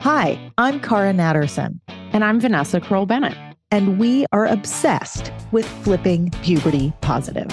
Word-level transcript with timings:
Hi, 0.00 0.50
I'm 0.56 0.80
Cara 0.80 1.12
Natterson. 1.12 1.78
And 2.14 2.24
I'm 2.24 2.40
Vanessa 2.40 2.80
Kroll 2.80 3.04
Bennett. 3.04 3.36
And 3.70 3.98
we 3.98 4.24
are 4.32 4.46
obsessed 4.46 5.30
with 5.52 5.68
flipping 5.84 6.30
puberty 6.42 6.94
positive. 7.02 7.48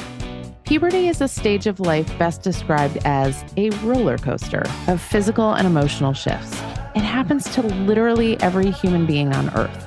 Puberty 0.64 1.10
is 1.10 1.20
a 1.20 1.28
stage 1.28 1.68
of 1.68 1.82
life 1.82 2.08
best 2.18 2.44
described 2.44 3.00
as 3.04 3.44
a 3.58 3.72
roller 3.82 4.18
coaster 4.18 4.64
of 4.88 5.02
physical 5.02 5.56
and 5.56 5.68
emotional 5.68 6.14
shifts. 6.14 6.54
It 6.96 7.02
happens 7.02 7.54
to 7.54 7.62
literally 7.64 8.40
every 8.40 8.72
human 8.72 9.06
being 9.06 9.36
on 9.36 9.54
earth. 9.54 9.86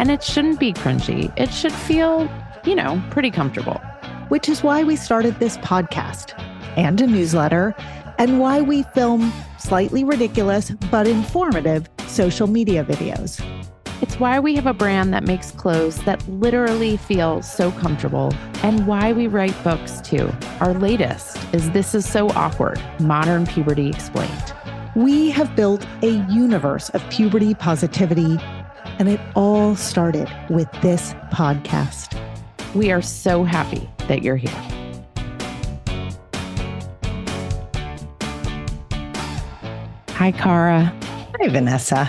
And 0.00 0.10
it 0.10 0.24
shouldn't 0.24 0.58
be 0.58 0.72
cringy. 0.72 1.32
It 1.38 1.52
should 1.54 1.72
feel, 1.72 2.28
you 2.64 2.74
know, 2.74 3.00
pretty 3.10 3.30
comfortable. 3.30 3.80
Which 4.26 4.48
is 4.48 4.64
why 4.64 4.82
we 4.82 4.96
started 4.96 5.38
this 5.38 5.56
podcast 5.58 6.36
and 6.76 7.00
a 7.00 7.06
newsletter, 7.06 7.76
and 8.18 8.40
why 8.40 8.60
we 8.60 8.82
film 8.82 9.32
slightly 9.62 10.02
ridiculous 10.04 10.70
but 10.90 11.06
informative 11.06 11.88
social 12.06 12.46
media 12.46 12.84
videos. 12.84 13.40
It's 14.02 14.18
why 14.18 14.40
we 14.40 14.56
have 14.56 14.66
a 14.66 14.74
brand 14.74 15.14
that 15.14 15.22
makes 15.22 15.52
clothes 15.52 16.02
that 16.02 16.26
literally 16.28 16.96
feel 16.96 17.40
so 17.40 17.70
comfortable, 17.70 18.34
and 18.64 18.84
why 18.84 19.12
we 19.12 19.28
write 19.28 19.54
books 19.62 20.00
too. 20.00 20.32
Our 20.58 20.74
latest 20.74 21.38
is 21.54 21.70
This 21.70 21.94
Is 21.94 22.04
So 22.04 22.28
Awkward 22.30 22.82
Modern 22.98 23.46
Puberty 23.46 23.88
Explained. 23.88 24.54
We 24.96 25.30
have 25.30 25.54
built 25.54 25.86
a 26.02 26.10
universe 26.28 26.88
of 26.90 27.08
puberty 27.10 27.54
positivity, 27.54 28.38
and 28.98 29.08
it 29.08 29.20
all 29.36 29.76
started 29.76 30.28
with 30.50 30.70
this 30.82 31.14
podcast. 31.32 32.18
We 32.74 32.90
are 32.90 33.02
so 33.02 33.44
happy 33.44 33.88
that 34.08 34.24
you're 34.24 34.36
here. 34.36 34.81
Hi, 40.22 40.30
Cara. 40.30 40.96
Hi, 41.40 41.48
Vanessa. 41.48 42.08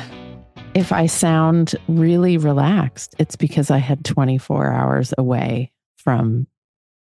If 0.75 0.91
I 0.91 1.07
sound 1.07 1.73
really 1.87 2.37
relaxed, 2.37 3.15
it's 3.17 3.35
because 3.35 3.71
I 3.71 3.79
had 3.79 4.05
24 4.05 4.71
hours 4.71 5.15
away 5.17 5.71
from 5.97 6.45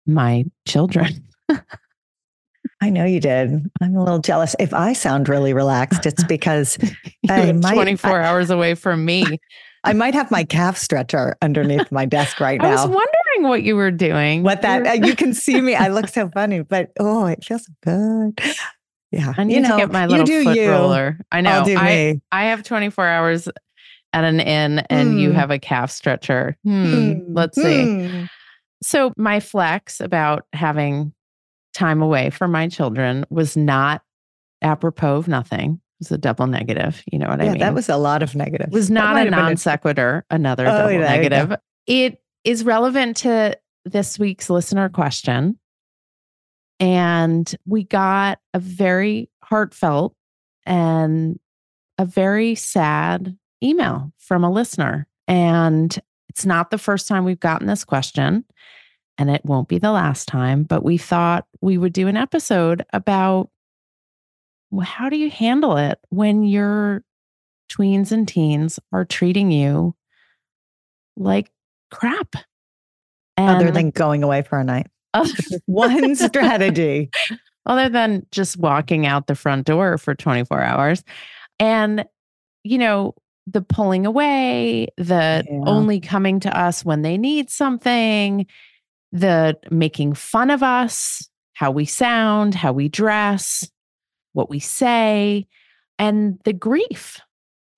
my 0.05 0.43
children. 0.67 1.25
I 2.81 2.89
know 2.89 3.05
you 3.05 3.21
did. 3.21 3.65
I'm 3.79 3.95
a 3.95 4.03
little 4.03 4.19
jealous. 4.19 4.57
If 4.59 4.73
I 4.73 4.91
sound 4.91 5.29
really 5.29 5.53
relaxed, 5.53 6.05
it's 6.05 6.25
because 6.25 6.77
I 7.29 7.53
might, 7.53 7.75
24 7.75 8.21
I, 8.21 8.27
hours 8.27 8.49
away 8.49 8.75
from 8.75 9.05
me. 9.05 9.23
I 9.85 9.93
might 9.93 10.15
have 10.15 10.29
my 10.31 10.43
calf 10.43 10.77
stretcher 10.77 11.37
underneath 11.41 11.93
my 11.93 12.03
desk 12.03 12.41
right 12.41 12.61
now. 12.61 12.67
I 12.67 12.71
was 12.71 12.81
wondering 12.81 13.49
what 13.49 13.63
you 13.63 13.77
were 13.77 13.91
doing. 13.91 14.43
What 14.43 14.63
that 14.63 14.85
uh, 14.85 15.05
you 15.07 15.15
can 15.15 15.33
see 15.33 15.61
me. 15.61 15.75
I 15.75 15.87
look 15.87 16.09
so 16.09 16.27
funny, 16.27 16.59
but 16.63 16.91
oh, 16.99 17.25
it 17.27 17.45
feels 17.45 17.69
good. 17.85 18.37
Yeah. 19.11 19.33
I 19.37 19.43
need 19.43 19.55
you 19.55 19.61
know, 19.61 19.71
to 19.71 19.77
get 19.77 19.91
my 19.91 20.05
little 20.05 20.25
foot 20.25 20.57
you. 20.57 20.69
roller. 20.69 21.17
I 21.31 21.41
know. 21.41 21.63
I, 21.65 22.21
I 22.31 22.45
have 22.45 22.63
24 22.63 23.05
hours 23.05 23.47
at 24.13 24.23
an 24.23 24.39
inn 24.39 24.79
and 24.89 25.13
mm. 25.13 25.19
you 25.19 25.29
hmm. 25.29 25.35
have 25.35 25.51
a 25.51 25.59
calf 25.59 25.91
stretcher. 25.91 26.57
Hmm. 26.63 26.85
Mm. 26.85 27.25
Let's 27.29 27.55
see. 27.55 27.61
Mm. 27.63 28.29
So, 28.81 29.13
my 29.17 29.39
flex 29.39 29.99
about 29.99 30.45
having 30.53 31.13
time 31.73 32.01
away 32.01 32.29
for 32.29 32.47
my 32.47 32.67
children 32.67 33.25
was 33.29 33.57
not 33.57 34.01
apropos 34.61 35.17
of 35.17 35.27
nothing. 35.27 35.81
It 35.99 36.05
was 36.05 36.11
a 36.11 36.17
double 36.17 36.47
negative. 36.47 37.03
You 37.11 37.19
know 37.19 37.27
what 37.27 37.39
yeah, 37.39 37.45
I 37.45 37.49
mean? 37.49 37.59
That 37.59 37.73
was 37.73 37.89
a 37.89 37.97
lot 37.97 38.23
of 38.23 38.35
negatives. 38.35 38.71
It 38.71 38.73
was 38.73 38.89
not 38.89 39.17
a 39.17 39.29
non 39.29 39.57
sequitur, 39.57 40.25
another 40.29 40.65
oh, 40.65 40.71
double 40.71 40.99
negative. 40.99 41.55
It 41.87 42.21
is 42.43 42.63
relevant 42.63 43.17
to 43.17 43.57
this 43.85 44.17
week's 44.17 44.49
listener 44.49 44.89
question. 44.89 45.59
And 46.79 47.53
we 47.65 47.83
got 47.83 48.39
a 48.53 48.59
very 48.59 49.29
heartfelt 49.43 50.15
and 50.65 51.39
a 51.97 52.05
very 52.05 52.55
sad 52.55 53.37
email 53.63 54.11
from 54.17 54.43
a 54.43 54.51
listener. 54.51 55.07
And 55.27 55.97
it's 56.29 56.45
not 56.45 56.71
the 56.71 56.77
first 56.77 57.07
time 57.07 57.25
we've 57.25 57.39
gotten 57.39 57.67
this 57.67 57.83
question, 57.83 58.45
and 59.17 59.29
it 59.29 59.43
won't 59.43 59.67
be 59.67 59.79
the 59.79 59.91
last 59.91 60.27
time, 60.27 60.63
but 60.63 60.83
we 60.83 60.97
thought 60.97 61.45
we 61.61 61.77
would 61.77 61.93
do 61.93 62.07
an 62.07 62.17
episode 62.17 62.85
about 62.93 63.49
well, 64.71 64.85
how 64.85 65.09
do 65.09 65.17
you 65.17 65.31
handle 65.31 65.77
it 65.77 65.99
when 66.09 66.43
your 66.43 67.03
tweens 67.71 68.11
and 68.11 68.27
teens 68.27 68.79
are 68.93 69.03
treating 69.03 69.51
you 69.51 69.95
like 71.17 71.51
crap? 71.91 72.35
And 73.35 73.49
Other 73.49 73.71
than 73.71 73.89
going 73.89 74.21
away 74.21 74.43
for 74.43 74.59
a 74.59 74.63
night. 74.63 74.87
One 75.65 76.15
strategy. 76.15 77.09
Other 77.65 77.89
than 77.89 78.25
just 78.31 78.57
walking 78.57 79.05
out 79.05 79.27
the 79.27 79.35
front 79.35 79.65
door 79.65 79.97
for 79.97 80.15
24 80.15 80.61
hours. 80.61 81.03
And, 81.59 82.05
you 82.63 82.77
know, 82.77 83.15
the 83.45 83.61
pulling 83.61 84.05
away, 84.05 84.87
the 84.97 85.43
yeah. 85.47 85.59
only 85.65 85.99
coming 85.99 86.39
to 86.41 86.57
us 86.57 86.85
when 86.85 87.01
they 87.01 87.17
need 87.17 87.49
something, 87.49 88.45
the 89.11 89.57
making 89.69 90.13
fun 90.13 90.49
of 90.49 90.63
us, 90.63 91.29
how 91.53 91.71
we 91.71 91.85
sound, 91.85 92.55
how 92.55 92.71
we 92.71 92.87
dress, 92.87 93.69
what 94.33 94.49
we 94.49 94.59
say, 94.59 95.47
and 95.97 96.39
the 96.45 96.53
grief 96.53 97.19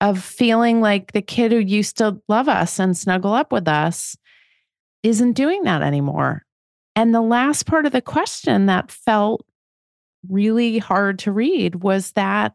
of 0.00 0.22
feeling 0.22 0.80
like 0.80 1.12
the 1.12 1.22
kid 1.22 1.52
who 1.52 1.58
used 1.58 1.98
to 1.98 2.20
love 2.28 2.48
us 2.48 2.78
and 2.78 2.96
snuggle 2.96 3.32
up 3.32 3.52
with 3.52 3.68
us 3.68 4.16
isn't 5.02 5.32
doing 5.32 5.62
that 5.64 5.82
anymore. 5.82 6.44
And 6.94 7.14
the 7.14 7.22
last 7.22 7.66
part 7.66 7.86
of 7.86 7.92
the 7.92 8.02
question 8.02 8.66
that 8.66 8.90
felt 8.90 9.44
really 10.28 10.78
hard 10.78 11.18
to 11.20 11.32
read 11.32 11.76
was 11.76 12.12
that 12.12 12.54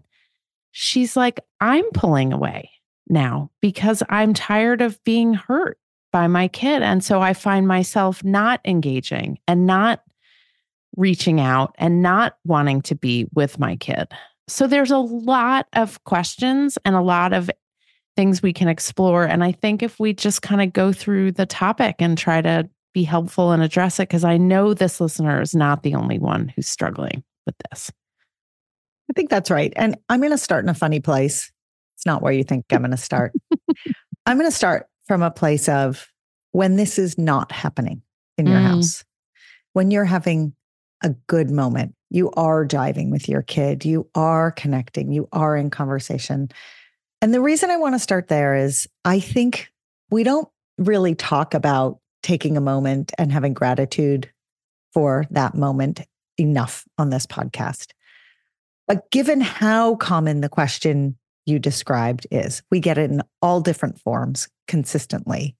she's 0.71 1.15
like, 1.17 1.39
I'm 1.59 1.85
pulling 1.91 2.33
away 2.33 2.69
now 3.09 3.51
because 3.61 4.03
I'm 4.09 4.33
tired 4.33 4.81
of 4.81 5.03
being 5.03 5.33
hurt 5.33 5.79
by 6.11 6.27
my 6.27 6.47
kid. 6.47 6.81
And 6.81 7.03
so 7.03 7.21
I 7.21 7.33
find 7.33 7.67
myself 7.67 8.23
not 8.23 8.61
engaging 8.63 9.39
and 9.47 9.65
not 9.65 10.03
reaching 10.95 11.39
out 11.39 11.75
and 11.77 12.01
not 12.01 12.37
wanting 12.45 12.81
to 12.83 12.95
be 12.95 13.27
with 13.33 13.59
my 13.59 13.75
kid. 13.75 14.07
So 14.47 14.67
there's 14.67 14.91
a 14.91 14.97
lot 14.97 15.67
of 15.73 16.03
questions 16.05 16.77
and 16.85 16.95
a 16.95 17.01
lot 17.01 17.33
of 17.33 17.51
things 18.15 18.41
we 18.41 18.53
can 18.53 18.67
explore. 18.67 19.25
And 19.25 19.43
I 19.43 19.51
think 19.51 19.83
if 19.83 19.99
we 19.99 20.13
just 20.13 20.41
kind 20.41 20.61
of 20.61 20.73
go 20.73 20.91
through 20.91 21.33
the 21.33 21.45
topic 21.45 21.97
and 21.99 22.17
try 22.17 22.41
to 22.41 22.67
be 22.97 23.03
helpful 23.03 23.51
and 23.51 23.61
address 23.61 23.99
it, 23.99 24.09
because 24.09 24.23
I 24.23 24.37
know 24.37 24.73
this 24.73 24.99
listener 24.99 25.39
is 25.39 25.53
not 25.53 25.83
the 25.83 25.93
only 25.93 26.17
one 26.17 26.51
who's 26.55 26.67
struggling 26.67 27.23
with 27.45 27.53
this. 27.69 27.91
I 29.07 29.13
think 29.13 29.29
that's 29.29 29.51
right. 29.51 29.71
And 29.75 29.99
I'm 30.09 30.19
going 30.19 30.31
to 30.31 30.37
start 30.37 30.65
in 30.65 30.69
a 30.69 30.73
funny 30.73 30.99
place. 30.99 31.51
It's 31.95 32.07
not 32.07 32.23
where 32.23 32.33
you 32.33 32.43
think 32.43 32.65
I'm 32.71 32.79
going 32.79 32.89
to 32.89 32.97
start. 32.97 33.33
I'm 34.25 34.39
going 34.39 34.49
to 34.49 34.55
start 34.55 34.87
from 35.05 35.21
a 35.21 35.29
place 35.29 35.69
of 35.69 36.11
when 36.53 36.75
this 36.75 36.97
is 36.97 37.19
not 37.19 37.51
happening 37.51 38.01
in 38.39 38.47
your 38.47 38.57
mm. 38.57 38.65
house, 38.65 39.05
when 39.73 39.91
you're 39.91 40.03
having 40.03 40.53
a 41.03 41.09
good 41.27 41.51
moment, 41.51 41.93
you 42.09 42.31
are 42.31 42.65
jiving 42.65 43.11
with 43.11 43.29
your 43.29 43.43
kid, 43.43 43.85
you 43.85 44.09
are 44.15 44.51
connecting, 44.51 45.11
you 45.11 45.29
are 45.31 45.55
in 45.55 45.69
conversation. 45.69 46.49
And 47.21 47.31
the 47.31 47.41
reason 47.41 47.69
I 47.69 47.77
want 47.77 47.93
to 47.93 47.99
start 47.99 48.27
there 48.27 48.55
is 48.55 48.87
I 49.05 49.19
think 49.19 49.71
we 50.09 50.23
don't 50.23 50.49
really 50.79 51.13
talk 51.13 51.53
about 51.53 51.99
taking 52.23 52.57
a 52.57 52.61
moment 52.61 53.13
and 53.17 53.31
having 53.31 53.53
gratitude 53.53 54.29
for 54.93 55.25
that 55.31 55.55
moment 55.55 56.01
enough 56.37 56.85
on 56.97 57.09
this 57.09 57.25
podcast. 57.25 57.91
But 58.87 59.09
given 59.11 59.41
how 59.41 59.95
common 59.95 60.41
the 60.41 60.49
question 60.49 61.17
you 61.45 61.59
described 61.59 62.27
is, 62.31 62.61
we 62.71 62.79
get 62.79 62.97
it 62.97 63.11
in 63.11 63.21
all 63.41 63.61
different 63.61 63.99
forms 63.99 64.47
consistently. 64.67 65.55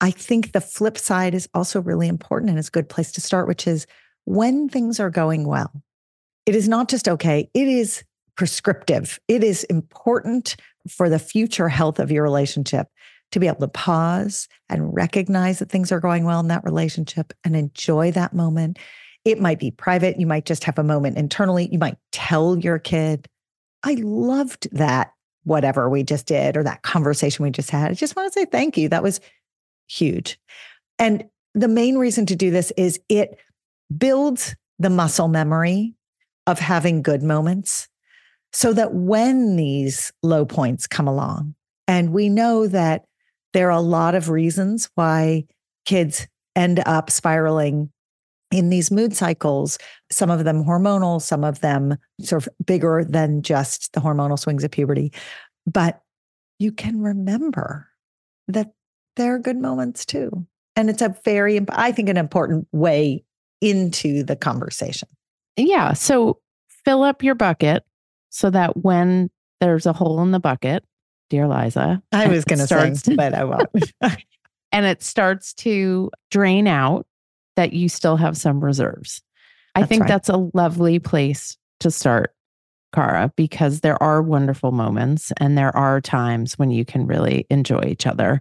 I 0.00 0.10
think 0.10 0.52
the 0.52 0.60
flip 0.60 0.98
side 0.98 1.34
is 1.34 1.48
also 1.54 1.80
really 1.80 2.08
important 2.08 2.50
and 2.50 2.58
it's 2.58 2.68
a 2.68 2.72
good 2.72 2.88
place 2.88 3.12
to 3.12 3.20
start, 3.20 3.46
which 3.46 3.66
is 3.66 3.86
when 4.24 4.68
things 4.68 4.98
are 4.98 5.10
going 5.10 5.46
well. 5.46 5.70
It 6.44 6.56
is 6.56 6.68
not 6.68 6.88
just 6.88 7.08
okay, 7.08 7.48
it 7.54 7.68
is 7.68 8.02
prescriptive. 8.36 9.20
It 9.28 9.44
is 9.44 9.64
important 9.64 10.56
for 10.88 11.08
the 11.08 11.18
future 11.18 11.68
health 11.68 11.98
of 11.98 12.10
your 12.10 12.22
relationship 12.22 12.88
to 13.32 13.40
be 13.40 13.48
able 13.48 13.60
to 13.60 13.68
pause 13.68 14.48
and 14.68 14.94
recognize 14.94 15.58
that 15.58 15.70
things 15.70 15.90
are 15.90 16.00
going 16.00 16.24
well 16.24 16.40
in 16.40 16.48
that 16.48 16.64
relationship 16.64 17.32
and 17.44 17.56
enjoy 17.56 18.12
that 18.12 18.32
moment. 18.32 18.78
It 19.24 19.40
might 19.40 19.58
be 19.58 19.70
private. 19.70 20.20
You 20.20 20.26
might 20.26 20.44
just 20.44 20.64
have 20.64 20.78
a 20.78 20.84
moment 20.84 21.16
internally. 21.16 21.68
You 21.70 21.78
might 21.78 21.96
tell 22.12 22.58
your 22.58 22.78
kid, 22.78 23.28
I 23.82 23.94
loved 23.94 24.68
that, 24.72 25.12
whatever 25.44 25.88
we 25.88 26.02
just 26.02 26.26
did, 26.26 26.56
or 26.56 26.62
that 26.62 26.82
conversation 26.82 27.42
we 27.42 27.50
just 27.50 27.70
had. 27.70 27.90
I 27.90 27.94
just 27.94 28.14
want 28.14 28.32
to 28.32 28.38
say 28.38 28.44
thank 28.44 28.76
you. 28.76 28.88
That 28.88 29.02
was 29.02 29.20
huge. 29.88 30.38
And 30.98 31.24
the 31.54 31.68
main 31.68 31.96
reason 31.96 32.26
to 32.26 32.36
do 32.36 32.50
this 32.50 32.70
is 32.76 33.00
it 33.08 33.38
builds 33.96 34.54
the 34.78 34.90
muscle 34.90 35.28
memory 35.28 35.94
of 36.46 36.58
having 36.58 37.02
good 37.02 37.22
moments 37.22 37.88
so 38.52 38.72
that 38.72 38.94
when 38.94 39.56
these 39.56 40.12
low 40.22 40.44
points 40.44 40.86
come 40.86 41.08
along, 41.08 41.54
and 41.88 42.12
we 42.12 42.28
know 42.28 42.66
that 42.68 43.04
there 43.52 43.68
are 43.68 43.78
a 43.78 43.80
lot 43.80 44.14
of 44.14 44.28
reasons 44.28 44.90
why 44.94 45.44
kids 45.84 46.26
end 46.56 46.82
up 46.86 47.10
spiraling 47.10 47.90
in 48.50 48.68
these 48.68 48.90
mood 48.90 49.16
cycles, 49.16 49.78
some 50.10 50.30
of 50.30 50.44
them 50.44 50.64
hormonal, 50.64 51.20
some 51.20 51.42
of 51.42 51.60
them 51.60 51.96
sort 52.20 52.46
of 52.46 52.66
bigger 52.66 53.04
than 53.04 53.42
just 53.42 53.92
the 53.94 54.00
hormonal 54.00 54.38
swings 54.38 54.62
of 54.62 54.70
puberty. 54.70 55.12
But 55.66 56.02
you 56.58 56.70
can 56.70 57.00
remember 57.00 57.88
that 58.48 58.72
there 59.16 59.34
are 59.34 59.38
good 59.38 59.56
moments 59.56 60.04
too. 60.04 60.46
And 60.76 60.88
it's 60.90 61.02
a 61.02 61.16
very, 61.24 61.60
I 61.70 61.92
think, 61.92 62.08
an 62.08 62.16
important 62.16 62.68
way 62.72 63.24
into 63.60 64.22
the 64.22 64.36
conversation. 64.36 65.08
Yeah. 65.56 65.92
So 65.92 66.40
fill 66.84 67.02
up 67.02 67.22
your 67.22 67.34
bucket 67.34 67.84
so 68.30 68.50
that 68.50 68.78
when 68.78 69.30
there's 69.60 69.86
a 69.86 69.92
hole 69.92 70.22
in 70.22 70.30
the 70.30 70.40
bucket, 70.40 70.84
dear 71.32 71.48
Liza, 71.48 72.02
I 72.12 72.28
was 72.28 72.44
going 72.44 72.58
to 72.58 72.66
start, 72.66 72.94
but 73.16 73.32
I 73.32 73.44
won't. 73.44 73.70
and 74.72 74.84
it 74.84 75.02
starts 75.02 75.54
to 75.54 76.10
drain 76.30 76.68
out, 76.68 77.06
that 77.56 77.72
you 77.72 77.88
still 77.88 78.16
have 78.16 78.36
some 78.36 78.62
reserves. 78.62 79.22
I 79.74 79.80
that's 79.80 79.88
think 79.88 80.02
right. 80.02 80.08
that's 80.08 80.28
a 80.28 80.50
lovely 80.54 80.98
place 80.98 81.56
to 81.80 81.90
start, 81.90 82.34
Cara, 82.94 83.32
because 83.36 83.80
there 83.80 84.02
are 84.02 84.22
wonderful 84.22 84.72
moments 84.72 85.32
and 85.38 85.56
there 85.56 85.74
are 85.76 86.00
times 86.00 86.58
when 86.58 86.70
you 86.70 86.84
can 86.84 87.06
really 87.06 87.46
enjoy 87.50 87.82
each 87.86 88.06
other. 88.06 88.40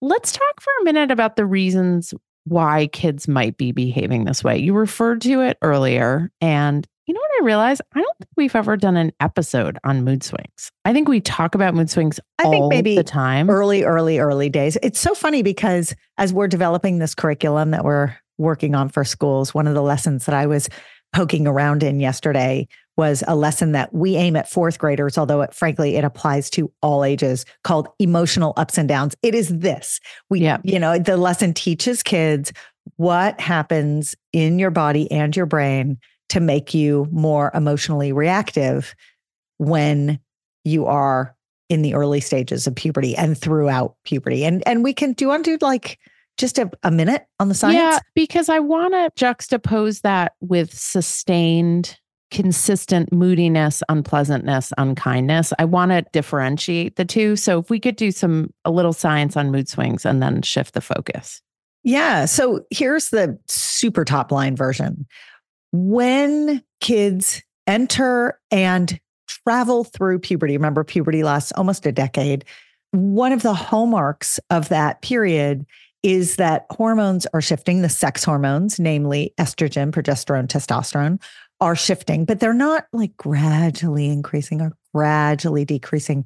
Let's 0.00 0.32
talk 0.32 0.60
for 0.60 0.72
a 0.80 0.84
minute 0.84 1.10
about 1.10 1.36
the 1.36 1.46
reasons 1.46 2.14
why 2.44 2.88
kids 2.88 3.28
might 3.28 3.56
be 3.56 3.70
behaving 3.72 4.24
this 4.24 4.42
way. 4.42 4.58
You 4.58 4.74
referred 4.74 5.20
to 5.22 5.40
it 5.42 5.58
earlier, 5.62 6.30
and 6.40 6.86
you 7.10 7.14
know 7.14 7.20
what 7.22 7.42
I 7.42 7.44
realize? 7.44 7.80
I 7.92 7.98
don't 7.98 8.18
think 8.18 8.30
we've 8.36 8.54
ever 8.54 8.76
done 8.76 8.96
an 8.96 9.10
episode 9.18 9.80
on 9.82 10.04
mood 10.04 10.22
swings. 10.22 10.70
I 10.84 10.92
think 10.92 11.08
we 11.08 11.20
talk 11.20 11.56
about 11.56 11.74
mood 11.74 11.90
swings 11.90 12.20
I 12.38 12.48
think 12.48 12.68
maybe 12.68 12.94
the 12.94 13.02
time. 13.02 13.50
Early, 13.50 13.82
early, 13.82 14.20
early 14.20 14.48
days. 14.48 14.78
It's 14.80 15.00
so 15.00 15.12
funny 15.12 15.42
because 15.42 15.92
as 16.18 16.32
we're 16.32 16.46
developing 16.46 17.00
this 17.00 17.16
curriculum 17.16 17.72
that 17.72 17.82
we're 17.82 18.14
working 18.38 18.76
on 18.76 18.90
for 18.90 19.02
schools, 19.02 19.52
one 19.52 19.66
of 19.66 19.74
the 19.74 19.82
lessons 19.82 20.26
that 20.26 20.36
I 20.36 20.46
was 20.46 20.68
poking 21.12 21.48
around 21.48 21.82
in 21.82 21.98
yesterday 21.98 22.68
was 22.96 23.24
a 23.26 23.34
lesson 23.34 23.72
that 23.72 23.92
we 23.92 24.14
aim 24.14 24.36
at 24.36 24.48
fourth 24.48 24.78
graders, 24.78 25.18
although 25.18 25.40
it, 25.40 25.52
frankly 25.52 25.96
it 25.96 26.04
applies 26.04 26.48
to 26.50 26.72
all 26.80 27.02
ages, 27.02 27.44
called 27.64 27.88
emotional 27.98 28.52
ups 28.56 28.78
and 28.78 28.88
downs. 28.88 29.16
It 29.22 29.34
is 29.34 29.48
this. 29.48 29.98
We, 30.28 30.42
yeah. 30.42 30.58
you 30.62 30.78
know, 30.78 30.96
the 30.96 31.16
lesson 31.16 31.54
teaches 31.54 32.04
kids 32.04 32.52
what 32.98 33.40
happens 33.40 34.14
in 34.32 34.60
your 34.60 34.70
body 34.70 35.10
and 35.10 35.34
your 35.34 35.46
brain 35.46 35.98
to 36.30 36.40
make 36.40 36.74
you 36.74 37.06
more 37.10 37.50
emotionally 37.54 38.12
reactive 38.12 38.94
when 39.58 40.18
you 40.64 40.86
are 40.86 41.36
in 41.68 41.82
the 41.82 41.94
early 41.94 42.20
stages 42.20 42.66
of 42.66 42.74
puberty 42.74 43.16
and 43.16 43.38
throughout 43.38 43.94
puberty. 44.04 44.44
And 44.44 44.66
and 44.66 44.82
we 44.82 44.92
can 44.92 45.12
do 45.12 45.24
you 45.24 45.28
want 45.28 45.44
to 45.44 45.56
do 45.56 45.64
like 45.64 45.98
just 46.36 46.58
a, 46.58 46.70
a 46.82 46.90
minute 46.90 47.26
on 47.38 47.48
the 47.48 47.54
science? 47.54 47.76
Yeah, 47.76 47.98
because 48.14 48.48
I 48.48 48.58
want 48.58 48.94
to 48.94 49.24
juxtapose 49.24 50.00
that 50.02 50.32
with 50.40 50.76
sustained 50.76 51.98
consistent 52.30 53.12
moodiness, 53.12 53.82
unpleasantness, 53.88 54.72
unkindness. 54.78 55.52
I 55.58 55.64
want 55.64 55.90
to 55.90 56.02
differentiate 56.12 56.96
the 56.96 57.04
two. 57.04 57.36
So 57.36 57.58
if 57.58 57.70
we 57.70 57.80
could 57.80 57.96
do 57.96 58.12
some 58.12 58.52
a 58.64 58.70
little 58.70 58.92
science 58.92 59.36
on 59.36 59.50
mood 59.50 59.68
swings 59.68 60.06
and 60.06 60.22
then 60.22 60.42
shift 60.42 60.74
the 60.74 60.80
focus. 60.80 61.42
Yeah. 61.82 62.26
So 62.26 62.60
here's 62.70 63.08
the 63.10 63.38
super 63.48 64.04
top 64.04 64.30
line 64.30 64.54
version 64.54 65.06
when 65.72 66.62
kids 66.80 67.42
enter 67.66 68.40
and 68.50 68.98
travel 69.28 69.84
through 69.84 70.18
puberty, 70.18 70.56
remember, 70.56 70.84
puberty 70.84 71.22
lasts 71.22 71.52
almost 71.52 71.86
a 71.86 71.92
decade. 71.92 72.44
One 72.92 73.32
of 73.32 73.42
the 73.42 73.54
hallmarks 73.54 74.40
of 74.50 74.68
that 74.70 75.02
period 75.02 75.64
is 76.02 76.36
that 76.36 76.66
hormones 76.70 77.26
are 77.34 77.42
shifting, 77.42 77.82
the 77.82 77.88
sex 77.88 78.24
hormones, 78.24 78.80
namely 78.80 79.34
estrogen, 79.38 79.92
progesterone, 79.92 80.48
testosterone, 80.48 81.22
are 81.60 81.76
shifting, 81.76 82.24
but 82.24 82.40
they're 82.40 82.54
not 82.54 82.86
like 82.92 83.16
gradually 83.16 84.08
increasing 84.08 84.60
or 84.62 84.72
gradually 84.94 85.64
decreasing. 85.64 86.24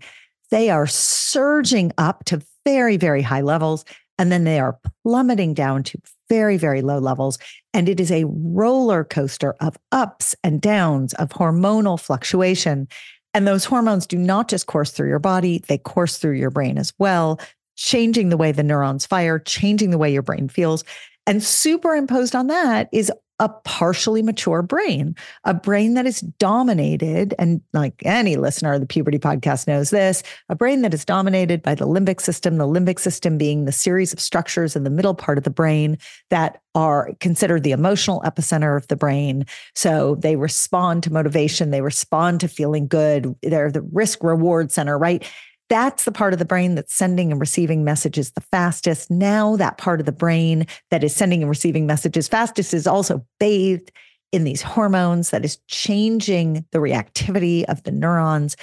They 0.51 0.71
are 0.71 0.87
surging 0.87 1.93
up 1.99 2.25
to 2.27 2.41
very, 2.65 2.97
very 2.97 3.23
high 3.23 3.41
levels, 3.41 3.85
and 4.17 4.31
then 4.31 4.45
they 4.45 4.61
are 4.61 4.79
plummeting 5.03 5.55
down 5.55 5.83
to 5.85 5.99
very, 6.29 6.57
very 6.57 6.83
low 6.83 6.99
levels. 6.99 7.39
And 7.73 7.89
it 7.89 8.01
is 8.01 8.11
a 8.11 8.25
roller 8.27 9.05
coaster 9.05 9.55
of 9.61 9.77
ups 9.93 10.35
and 10.43 10.61
downs, 10.61 11.15
of 11.15 11.31
hormonal 11.31 12.01
fluctuation. 12.01 12.89
And 13.33 13.47
those 13.47 13.65
hormones 13.65 14.07
do 14.07 14.17
not 14.17 14.49
just 14.49 14.67
course 14.67 14.91
through 14.91 15.09
your 15.09 15.19
body, 15.19 15.63
they 15.69 15.79
course 15.79 16.19
through 16.19 16.37
your 16.37 16.51
brain 16.51 16.79
as 16.79 16.93
well, 16.99 17.41
changing 17.77 18.29
the 18.29 18.37
way 18.37 18.53
the 18.53 18.63
neurons 18.63 19.07
fire, 19.07 19.39
changing 19.39 19.91
the 19.91 19.99
way 19.99 20.13
your 20.13 20.23
brain 20.23 20.49
feels. 20.49 20.85
And 21.27 21.43
superimposed 21.43 22.35
on 22.35 22.47
that 22.49 22.89
is 22.93 23.11
a 23.41 23.49
partially 23.49 24.23
mature 24.23 24.63
brain, 24.63 25.17
a 25.45 25.53
brain 25.53 25.95
that 25.95 26.07
is 26.07 26.21
dominated, 26.21 27.35
and 27.39 27.61
like 27.73 28.01
any 28.05 28.37
listener 28.37 28.75
of 28.75 28.81
the 28.81 28.87
Puberty 28.87 29.19
Podcast 29.19 29.67
knows 29.67 29.91
this, 29.91 30.23
a 30.49 30.55
brain 30.55 30.83
that 30.83 30.95
is 30.95 31.05
dominated 31.05 31.63
by 31.63 31.75
the 31.75 31.87
limbic 31.87 32.21
system, 32.21 32.59
the 32.59 32.67
limbic 32.67 33.01
system 33.01 33.37
being 33.37 33.65
the 33.65 33.73
series 33.73 34.13
of 34.13 34.21
structures 34.21 34.77
in 34.77 34.85
the 34.85 34.91
middle 34.91 35.15
part 35.15 35.37
of 35.37 35.45
the 35.45 35.51
brain 35.51 35.99
that 36.31 36.61
are 36.77 37.11
considered 37.21 37.65
the 37.65 37.73
emotional 37.73 38.21
epicenter 38.25 38.77
of 38.77 38.87
the 38.89 38.97
brain. 38.97 39.45
So 39.75 40.15
they 40.17 40.37
respond 40.37 41.03
to 41.05 41.13
motivation, 41.13 41.71
they 41.71 41.83
respond 41.83 42.41
to 42.41 42.49
feeling 42.49 42.87
good, 42.87 43.35
they're 43.43 43.71
the 43.71 43.83
risk 43.83 44.23
reward 44.23 44.71
center, 44.71 44.97
right? 44.97 45.29
That's 45.71 46.05
the 46.05 46.13
part 46.13 46.33
of 46.33 46.39
the 46.39 46.45
brain 46.45 46.75
that's 46.75 46.95
sending 46.95 47.33
and 47.33 47.41
receiving 47.41 47.85
messages 47.85 48.33
the 48.33 48.41
fastest. 48.41 49.11
Now, 49.11 49.57
that 49.57 49.79
part 49.79 50.01
of 50.01 50.07
the 50.07 50.13
brain 50.13 50.67
that 50.91 51.03
is 51.03 51.15
sending 51.15 51.43
and 51.43 51.49
receiving 51.49 51.87
messages 51.87 52.29
fastest 52.29 52.75
is 52.75 52.87
also 52.87 53.25
bathed 53.41 53.91
in 54.31 54.45
these 54.45 54.63
hormones 54.63 55.31
that 55.31 55.45
is 55.45 55.59
changing 55.69 56.67
the 56.73 56.79
reactivity 56.79 57.65
of 57.65 57.83
the 57.85 57.93
neurons. 57.93 58.57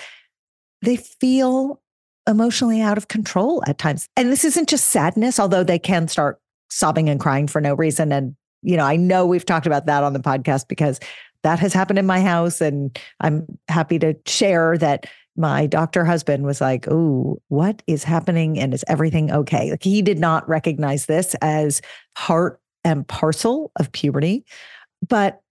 They 0.82 0.98
feel 0.98 1.82
emotionally 2.28 2.82
out 2.82 2.98
of 2.98 3.08
control 3.08 3.64
at 3.66 3.78
times. 3.78 4.08
And 4.16 4.32
this 4.32 4.46
isn't 4.46 4.70
just 4.70 4.90
sadness, 4.90 5.40
although 5.40 5.64
they 5.64 5.80
can 5.80 6.08
start 6.08 6.40
sobbing 6.70 7.10
and 7.10 7.20
crying 7.20 7.48
for 7.48 7.62
no 7.62 7.74
reason 7.74 8.12
and 8.12 8.36
you 8.64 8.78
know, 8.78 8.86
I 8.86 8.96
know 8.96 9.26
we've 9.26 9.46
talked 9.46 9.66
about 9.66 9.86
that 9.88 10.04
on 10.04 10.14
the 10.14 10.20
podcast 10.20 10.68
because 10.68 11.00
that 11.44 11.60
has 11.60 11.74
happened 11.74 12.00
in 12.00 12.06
my 12.06 12.22
house. 12.22 12.62
And 12.62 12.98
I'm 13.20 13.46
happy 13.68 13.98
to 14.00 14.16
share 14.26 14.78
that 14.78 15.08
my 15.42 15.66
doctor 15.66 16.06
husband 16.06 16.46
was 16.46 16.62
like, 16.62 16.88
Oh, 16.88 17.42
what 17.50 17.82
is 17.88 18.04
happening? 18.04 18.60
And 18.60 18.74
is 18.74 18.86
everything 18.88 19.32
okay? 19.32 19.72
Like 19.72 19.84
he 19.84 20.02
did 20.02 20.20
not 20.20 20.48
recognize 20.48 21.08
this 21.08 21.36
as 21.42 21.82
part 22.16 22.62
and 22.86 23.08
parcel 23.08 23.72
of 23.78 23.92
puberty. 23.92 24.46
But 25.08 25.42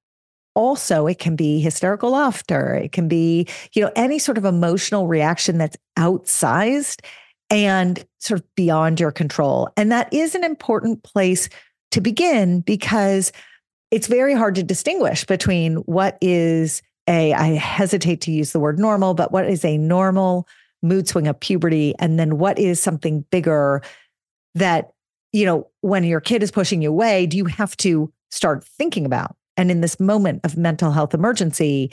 also 0.54 1.06
it 1.06 1.18
can 1.18 1.36
be 1.36 1.60
hysterical 1.60 2.10
laughter 2.10 2.74
it 2.74 2.90
can 2.90 3.06
be 3.06 3.46
you 3.72 3.82
know 3.82 3.90
any 3.94 4.18
sort 4.18 4.36
of 4.36 4.44
emotional 4.44 5.06
reaction 5.06 5.58
that's 5.58 5.76
outsized 5.96 7.04
and 7.50 8.04
sort 8.18 8.40
of 8.40 8.54
beyond 8.56 8.98
your 8.98 9.12
control 9.12 9.68
and 9.76 9.92
that 9.92 10.12
is 10.12 10.34
an 10.34 10.42
important 10.42 11.02
place 11.02 11.48
to 11.92 12.00
begin 12.00 12.60
because 12.62 13.32
it's 13.90 14.06
very 14.06 14.34
hard 14.34 14.54
to 14.54 14.62
distinguish 14.62 15.24
between 15.24 15.76
what 15.76 16.18
is 16.20 16.82
a 17.10 17.34
i 17.34 17.48
hesitate 17.48 18.20
to 18.22 18.32
use 18.32 18.52
the 18.52 18.60
word 18.60 18.78
normal 18.78 19.12
but 19.12 19.32
what 19.32 19.46
is 19.46 19.64
a 19.64 19.76
normal 19.76 20.48
mood 20.82 21.06
swing 21.06 21.26
of 21.28 21.38
puberty 21.38 21.94
and 21.98 22.18
then 22.18 22.38
what 22.38 22.58
is 22.58 22.80
something 22.80 23.24
bigger 23.30 23.82
that 24.54 24.92
you 25.32 25.44
know 25.44 25.68
when 25.82 26.04
your 26.04 26.20
kid 26.20 26.42
is 26.42 26.50
pushing 26.50 26.80
you 26.80 26.88
away 26.88 27.26
do 27.26 27.36
you 27.36 27.44
have 27.44 27.76
to 27.76 28.10
start 28.30 28.64
thinking 28.64 29.04
about 29.04 29.36
and 29.60 29.70
in 29.70 29.82
this 29.82 30.00
moment 30.00 30.40
of 30.42 30.56
mental 30.56 30.90
health 30.90 31.12
emergency, 31.12 31.92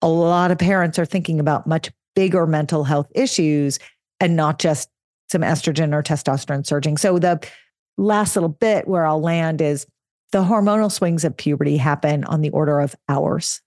a 0.00 0.06
lot 0.06 0.52
of 0.52 0.58
parents 0.58 0.96
are 0.96 1.04
thinking 1.04 1.40
about 1.40 1.66
much 1.66 1.90
bigger 2.14 2.46
mental 2.46 2.84
health 2.84 3.10
issues 3.16 3.80
and 4.20 4.36
not 4.36 4.60
just 4.60 4.88
some 5.28 5.42
estrogen 5.42 5.92
or 5.92 6.04
testosterone 6.04 6.64
surging. 6.64 6.96
So 6.96 7.18
the 7.18 7.44
last 7.98 8.36
little 8.36 8.48
bit 8.48 8.86
where 8.86 9.04
I'll 9.04 9.20
land 9.20 9.60
is 9.60 9.88
the 10.30 10.44
hormonal 10.44 10.90
swings 10.90 11.24
of 11.24 11.36
puberty 11.36 11.76
happen 11.76 12.22
on 12.24 12.42
the 12.42 12.50
order 12.50 12.78
of 12.78 12.94
hours. 13.08 13.60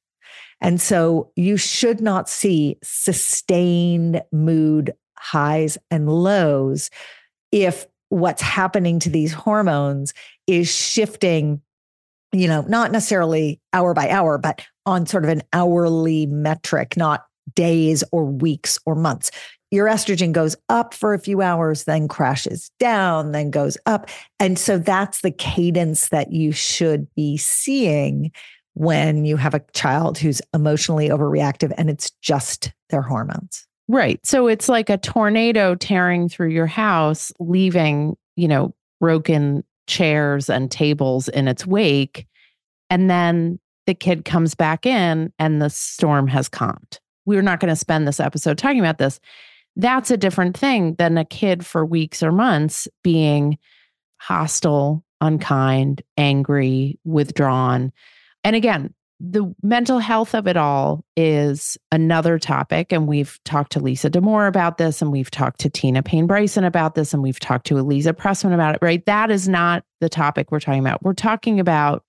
And 0.62 0.80
so 0.80 1.32
you 1.36 1.58
should 1.58 2.02
not 2.02 2.30
see 2.30 2.78
sustained 2.84 4.22
mood 4.32 4.94
highs 5.18 5.78
and 5.92 6.10
lows 6.10 6.90
if 7.52 7.88
what's 8.10 8.42
happening 8.42 9.00
to 9.00 9.10
these 9.10 9.34
hormones 9.34 10.14
is 10.48 10.74
shifting 10.74 11.62
you 12.34 12.48
know, 12.48 12.62
not 12.68 12.92
necessarily 12.92 13.62
hour 13.72 13.94
by 13.94 14.10
hour, 14.10 14.38
but 14.38 14.66
on 14.86 15.06
sort 15.06 15.24
of 15.24 15.30
an 15.30 15.44
hourly 15.54 16.26
metric, 16.26 16.98
not 16.98 17.26
days 17.56 18.04
or 18.12 18.26
weeks 18.26 18.80
or 18.86 18.96
months. 18.96 19.32
Your 19.72 19.88
estrogen 19.88 20.32
goes 20.34 20.56
up 20.70 20.94
for 20.94 21.14
a 21.14 21.20
few 21.20 21.42
hours, 21.42 21.86
then 21.86 22.08
crashes 22.08 22.70
down, 22.80 23.32
then 23.32 23.50
goes 23.50 23.78
up. 23.86 24.10
And 24.40 24.58
so 24.58 24.78
that's 24.78 25.22
the 25.22 25.32
cadence 25.32 26.10
that 26.10 26.32
you 26.32 26.52
should 26.52 27.08
be 27.16 27.38
seeing 27.38 28.32
when 28.74 29.26
you 29.26 29.38
have 29.38 29.54
a 29.54 29.64
child 29.74 30.18
who's 30.18 30.42
emotionally 30.54 31.10
overreactive 31.10 31.74
and 31.78 31.90
it's 31.90 32.12
just 32.22 32.72
their 32.90 33.02
hormones. 33.02 33.68
Right. 33.88 34.20
So 34.26 34.48
it's 34.48 34.70
like 34.70 34.90
a 34.90 34.98
tornado 34.98 35.76
tearing 35.76 36.30
through 36.30 36.50
your 36.50 36.68
house, 36.68 37.32
leaving, 37.40 38.16
you 38.36 38.48
know, 38.48 38.74
broken 39.00 39.64
chairs 39.88 40.50
and 40.50 40.72
tables 40.72 41.28
in 41.28 41.48
its 41.48 41.68
wake. 41.68 42.26
And 42.90 43.10
then 43.10 43.60
the 43.86 43.94
kid 43.94 44.26
comes 44.26 44.56
back 44.56 44.86
in 44.86 45.34
and 45.38 45.62
the 45.62 45.70
storm 45.70 46.28
has 46.28 46.48
calmed. 46.48 47.00
We're 47.26 47.42
not 47.42 47.60
going 47.60 47.70
to 47.70 47.76
spend 47.76 48.08
this 48.08 48.20
episode 48.20 48.58
talking 48.58 48.80
about 48.80 48.98
this. 48.98 49.20
That's 49.76 50.12
a 50.12 50.18
different 50.18 50.58
thing 50.58 50.96
than 50.96 51.18
a 51.18 51.26
kid 51.26 51.66
for 51.66 51.86
weeks 51.86 52.24
or 52.24 52.32
months 52.32 52.88
being 53.04 53.58
hostile, 54.18 55.04
unkind, 55.20 56.02
angry, 56.18 57.00
withdrawn. 57.04 57.92
And 58.44 58.56
again, 58.56 58.94
the 59.20 59.54
mental 59.64 60.00
health 60.00 60.36
of 60.36 60.48
it 60.48 60.58
all 60.58 61.06
is 61.16 61.78
another 61.92 62.38
topic. 62.38 62.92
And 62.92 63.08
we've 63.08 63.40
talked 63.46 63.72
to 63.74 63.80
Lisa 63.80 64.10
Damour 64.10 64.48
about 64.48 64.78
this, 64.78 65.02
and 65.02 65.12
we've 65.12 65.32
talked 65.32 65.62
to 65.62 65.70
Tina 65.70 66.04
Payne 66.04 66.28
Bryson 66.28 66.66
about 66.66 66.96
this, 66.96 67.14
and 67.14 67.24
we've 67.24 67.40
talked 67.40 67.66
to 67.68 67.76
Aliza 67.76 68.12
Pressman 68.12 68.54
about 68.54 68.76
it, 68.76 68.80
right? 68.82 69.06
That 69.06 69.32
is 69.32 69.48
not 69.48 69.86
the 70.02 70.10
topic 70.10 70.52
we're 70.52 70.60
talking 70.60 70.82
about. 70.82 71.04
We're 71.04 71.14
talking 71.14 71.60
about 71.60 72.04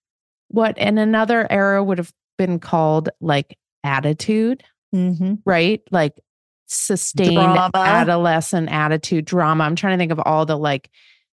what 0.49 0.77
in 0.77 0.99
another 0.99 1.47
era 1.51 1.85
would 1.85 1.99
have 1.99 2.13
been 2.37 2.59
called 2.59 3.11
like 3.21 3.57
attitude, 3.85 4.65
mm-hmm. 4.95 5.35
right? 5.45 5.83
Like 5.93 6.21
sustained 6.67 7.35
drama. 7.35 7.71
adolescent 7.75 8.71
attitude, 8.71 9.25
drama. 9.25 9.65
I'm 9.65 9.77
trying 9.77 9.99
to 9.99 10.03
think 10.03 10.13
of 10.13 10.21
all 10.21 10.47
the 10.47 10.57
like 10.57 10.91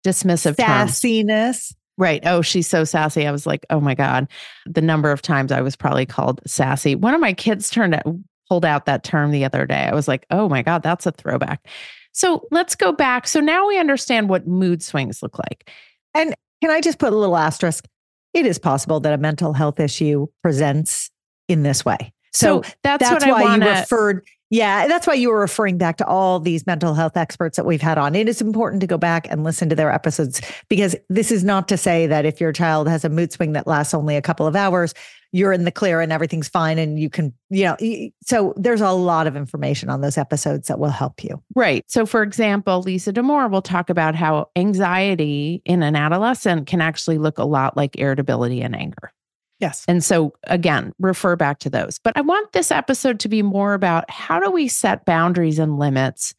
dismissive 0.05 0.57
sassiness. 0.57 1.27
Terms. 1.27 1.77
Right. 1.99 2.23
Oh, 2.25 2.43
she's 2.43 2.69
so 2.69 2.85
sassy. 2.85 3.27
I 3.27 3.33
was 3.33 3.45
like, 3.45 3.67
oh 3.71 3.81
my 3.81 3.95
God. 3.95 4.29
The 4.67 4.81
number 4.81 5.11
of 5.11 5.21
times 5.21 5.51
I 5.51 5.61
was 5.61 5.75
probably 5.75 6.07
called 6.07 6.41
sassy. 6.47 6.95
One 6.95 7.13
of 7.13 7.21
my 7.21 7.33
kids 7.33 7.69
turned 7.71 7.95
out, 7.95 8.07
pulled 8.49 8.65
out 8.65 8.87
that 8.87 9.03
term 9.03 9.33
the 9.33 9.45
other 9.45 9.67
day. 9.67 9.83
I 9.83 9.95
was 9.95 10.07
like, 10.07 10.25
oh 10.31 10.49
my 10.49 10.63
God, 10.63 10.85
that's 10.85 11.07
a 11.07 11.13
throwback. 11.13 11.67
So 12.13 12.47
let's 12.53 12.77
go 12.77 12.93
back. 12.93 13.27
So 13.27 13.41
now 13.41 13.67
we 13.67 13.79
understand 13.79 14.29
what 14.29 14.47
mood 14.47 14.81
swings 14.83 15.23
look 15.23 15.39
like. 15.39 15.71
And 16.15 16.35
can 16.63 16.71
I 16.71 16.81
just 16.81 16.99
put 16.99 17.13
a 17.13 17.17
little 17.17 17.37
asterisk? 17.37 17.85
It 18.33 18.47
is 18.47 18.59
possible 18.59 19.01
that 19.01 19.13
a 19.13 19.19
mental 19.19 19.53
health 19.53 19.81
issue 19.81 20.29
presents 20.43 21.11
in 21.49 21.65
this 21.65 21.85
way. 21.85 22.13
So, 22.33 22.63
so 22.63 22.71
that's, 22.85 23.09
that's 23.09 23.27
why 23.27 23.43
wanna... 23.43 23.67
you 23.67 23.73
referred 23.73 24.25
yeah, 24.51 24.89
that's 24.89 25.07
why 25.07 25.15
you 25.15 25.31
were 25.31 25.41
referring 25.41 25.77
back 25.77 25.97
to 25.99 26.07
all 26.07 26.41
these 26.41 26.67
mental 26.67 26.95
health 26.95 27.17
experts 27.17 27.57
that 27.57 27.67
we've 27.67 27.83
had 27.83 27.99
on. 27.99 28.15
It 28.15 28.29
is 28.29 28.41
important 28.41 28.81
to 28.81 28.87
go 28.87 28.97
back 28.97 29.27
and 29.31 29.45
listen 29.45 29.69
to 29.69 29.75
their 29.75 29.93
episodes 29.93 30.41
because 30.69 30.97
this 31.09 31.31
is 31.31 31.45
not 31.45 31.69
to 31.69 31.77
say 31.77 32.07
that 32.07 32.25
if 32.25 32.41
your 32.41 32.53
child 32.53 32.89
has 32.89 33.05
a 33.05 33.09
mood 33.09 33.33
swing 33.33 33.53
that 33.53 33.67
lasts 33.67 33.93
only 33.93 34.17
a 34.17 34.23
couple 34.23 34.47
of 34.47 34.57
hours, 34.57 34.95
you're 35.33 35.53
in 35.53 35.65
the 35.65 35.71
clear 35.71 36.01
and 36.01 36.11
everything's 36.11 36.49
fine 36.49 36.79
and 36.79 36.99
you 36.99 37.11
can, 37.11 37.35
you 37.51 37.65
know, 37.65 37.77
so 38.23 38.55
there's 38.57 38.81
a 38.81 38.93
lot 38.93 39.27
of 39.27 39.37
information 39.37 39.91
on 39.91 40.01
those 40.01 40.17
episodes 40.17 40.69
that 40.69 40.79
will 40.79 40.89
help 40.89 41.23
you. 41.23 41.43
Right. 41.55 41.85
So, 41.87 42.07
for 42.07 42.23
example, 42.23 42.81
Lisa 42.81 43.13
Damour 43.13 43.51
will 43.51 43.61
talk 43.61 43.91
about 43.91 44.15
how 44.15 44.49
anxiety 44.57 45.61
in 45.67 45.83
an 45.83 45.97
adolescent 45.97 46.67
can 46.67 46.81
actually 46.81 47.19
look 47.19 47.37
a 47.37 47.45
lot 47.45 47.77
like 47.77 47.99
irritability 47.99 48.63
and 48.63 48.75
anger. 48.75 49.13
Yes. 49.61 49.85
And 49.89 50.05
so, 50.05 50.35
again, 50.45 50.93
refer 50.99 51.35
back 51.35 51.59
to 51.61 51.71
those. 51.71 51.99
But 51.99 52.17
I 52.17 52.21
want 52.21 52.53
this 52.53 52.71
episode 52.71 53.19
to 53.21 53.29
be 53.29 53.43
more 53.43 53.75
about 53.75 54.09
how 54.09 54.39
do 54.39 54.51
we 54.51 54.69
set 54.69 55.05
boundaries 55.05 55.59
and 55.59 55.79
limits 55.79 56.35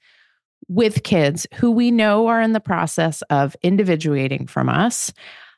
with 0.69 1.03
kids 1.03 1.45
who 1.55 1.71
we 1.71 1.91
know 1.91 2.27
are 2.27 2.41
in 2.41 2.53
the 2.53 2.59
process 2.59 3.21
of 3.23 3.55
individuating 3.61 4.47
from 4.47 4.69
us, 4.69 5.11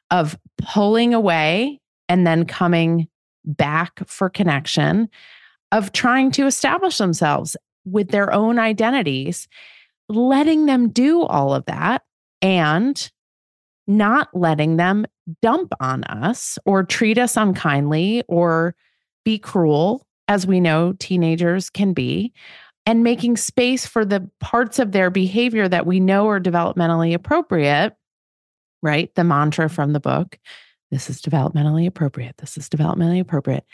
of 0.09 0.37
pulling 0.57 1.13
away 1.13 1.79
and 2.09 2.25
then 2.25 2.45
coming 2.45 3.07
back 3.45 4.07
for 4.07 4.29
connection, 4.29 5.09
of 5.71 5.91
trying 5.91 6.31
to 6.31 6.45
establish 6.45 6.97
themselves 6.97 7.55
with 7.85 8.09
their 8.09 8.33
own 8.33 8.59
identities, 8.59 9.47
letting 10.09 10.65
them 10.65 10.89
do 10.89 11.23
all 11.23 11.53
of 11.53 11.65
that 11.65 12.03
and 12.41 13.11
not 13.87 14.29
letting 14.33 14.77
them 14.77 15.05
dump 15.41 15.73
on 15.79 16.03
us 16.05 16.57
or 16.65 16.83
treat 16.83 17.17
us 17.17 17.37
unkindly 17.37 18.23
or 18.27 18.75
be 19.23 19.37
cruel, 19.37 20.05
as 20.27 20.47
we 20.47 20.59
know 20.59 20.93
teenagers 20.93 21.69
can 21.69 21.93
be, 21.93 22.33
and 22.85 23.03
making 23.03 23.37
space 23.37 23.85
for 23.85 24.03
the 24.03 24.29
parts 24.39 24.79
of 24.79 24.91
their 24.91 25.09
behavior 25.09 25.67
that 25.67 25.85
we 25.85 25.99
know 25.99 26.27
are 26.27 26.39
developmentally 26.39 27.13
appropriate, 27.13 27.93
right? 28.81 29.13
The 29.15 29.23
mantra 29.23 29.69
from 29.69 29.93
the 29.93 29.99
book 29.99 30.39
this 30.91 31.09
is 31.09 31.21
developmentally 31.21 31.87
appropriate. 31.87 32.37
This 32.37 32.57
is 32.57 32.69
developmentally 32.69 33.21
appropriate. 33.21 33.65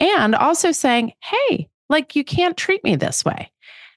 And 0.00 0.34
also 0.34 0.72
saying, 0.72 1.12
hey, 1.22 1.68
like 1.88 2.16
you 2.16 2.24
can't 2.24 2.56
treat 2.56 2.82
me 2.82 2.96
this 2.96 3.24
way. 3.24 3.50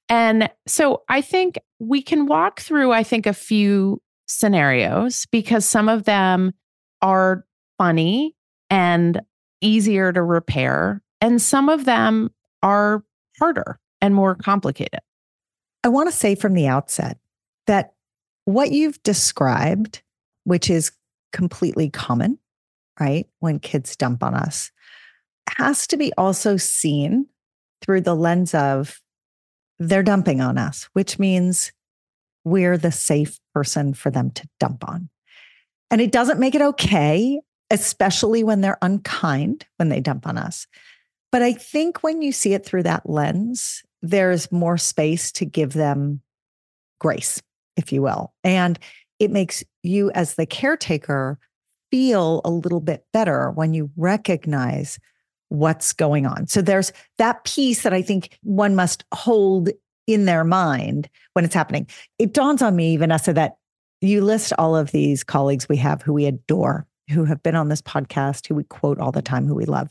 And 0.09 0.49
so 0.67 1.03
I 1.07 1.21
think 1.21 1.57
we 1.79 2.01
can 2.01 2.25
walk 2.25 2.59
through, 2.59 2.91
I 2.91 3.03
think, 3.03 3.25
a 3.25 3.33
few 3.33 4.01
scenarios 4.27 5.25
because 5.31 5.65
some 5.65 5.89
of 5.89 6.03
them 6.03 6.53
are 7.01 7.45
funny 7.77 8.35
and 8.69 9.21
easier 9.61 10.11
to 10.13 10.21
repair, 10.21 11.01
and 11.21 11.41
some 11.41 11.69
of 11.69 11.85
them 11.85 12.29
are 12.61 13.03
harder 13.39 13.79
and 14.01 14.15
more 14.15 14.35
complicated. 14.35 14.99
I 15.83 15.89
want 15.89 16.09
to 16.09 16.15
say 16.15 16.35
from 16.35 16.53
the 16.53 16.67
outset 16.67 17.17
that 17.67 17.93
what 18.45 18.71
you've 18.71 19.01
described, 19.03 20.01
which 20.43 20.69
is 20.69 20.91
completely 21.31 21.89
common, 21.89 22.39
right? 22.99 23.27
When 23.39 23.59
kids 23.59 23.95
dump 23.95 24.23
on 24.23 24.33
us, 24.33 24.71
has 25.57 25.87
to 25.87 25.97
be 25.97 26.11
also 26.17 26.57
seen 26.57 27.27
through 27.81 28.01
the 28.01 28.15
lens 28.15 28.53
of 28.53 29.01
they're 29.79 30.03
dumping 30.03 30.41
on 30.41 30.57
us, 30.57 30.89
which 30.93 31.17
means 31.17 31.71
we're 32.43 32.77
the 32.77 32.91
safe 32.91 33.39
person 33.53 33.93
for 33.93 34.11
them 34.11 34.31
to 34.31 34.47
dump 34.59 34.87
on. 34.87 35.09
And 35.91 36.01
it 36.01 36.11
doesn't 36.11 36.39
make 36.39 36.55
it 36.55 36.61
okay, 36.61 37.39
especially 37.69 38.43
when 38.43 38.61
they're 38.61 38.77
unkind 38.81 39.65
when 39.77 39.89
they 39.89 39.99
dump 39.99 40.27
on 40.27 40.37
us. 40.37 40.67
But 41.31 41.41
I 41.41 41.53
think 41.53 42.01
when 42.03 42.21
you 42.21 42.31
see 42.31 42.53
it 42.53 42.65
through 42.65 42.83
that 42.83 43.09
lens, 43.09 43.83
there's 44.01 44.51
more 44.51 44.77
space 44.77 45.31
to 45.33 45.45
give 45.45 45.73
them 45.73 46.21
grace, 46.99 47.41
if 47.75 47.91
you 47.91 48.01
will. 48.01 48.33
And 48.43 48.79
it 49.19 49.31
makes 49.31 49.63
you, 49.83 50.11
as 50.11 50.35
the 50.35 50.45
caretaker, 50.45 51.37
feel 51.91 52.41
a 52.45 52.49
little 52.49 52.79
bit 52.79 53.05
better 53.13 53.51
when 53.51 53.73
you 53.73 53.91
recognize 53.97 54.99
what's 55.49 55.93
going 55.93 56.25
on. 56.25 56.47
So 56.47 56.61
there's 56.61 56.91
that 57.17 57.43
piece 57.43 57.83
that 57.83 57.93
I 57.93 58.01
think 58.01 58.37
one 58.43 58.75
must 58.75 59.03
hold 59.13 59.69
in 60.07 60.25
their 60.25 60.43
mind 60.43 61.09
when 61.33 61.45
it's 61.45 61.53
happening. 61.53 61.87
It 62.17 62.33
dawns 62.33 62.61
on 62.61 62.75
me, 62.75 62.97
Vanessa, 62.97 63.33
that 63.33 63.57
you 64.01 64.21
list 64.21 64.53
all 64.57 64.75
of 64.75 64.91
these 64.91 65.23
colleagues 65.23 65.67
we 65.67 65.77
have 65.77 66.01
who 66.01 66.13
we 66.13 66.25
adore, 66.25 66.87
who 67.09 67.25
have 67.25 67.43
been 67.43 67.55
on 67.55 67.69
this 67.69 67.81
podcast, 67.81 68.47
who 68.47 68.55
we 68.55 68.63
quote 68.63 68.99
all 68.99 69.11
the 69.11 69.21
time, 69.21 69.45
who 69.45 69.55
we 69.55 69.65
love. 69.65 69.89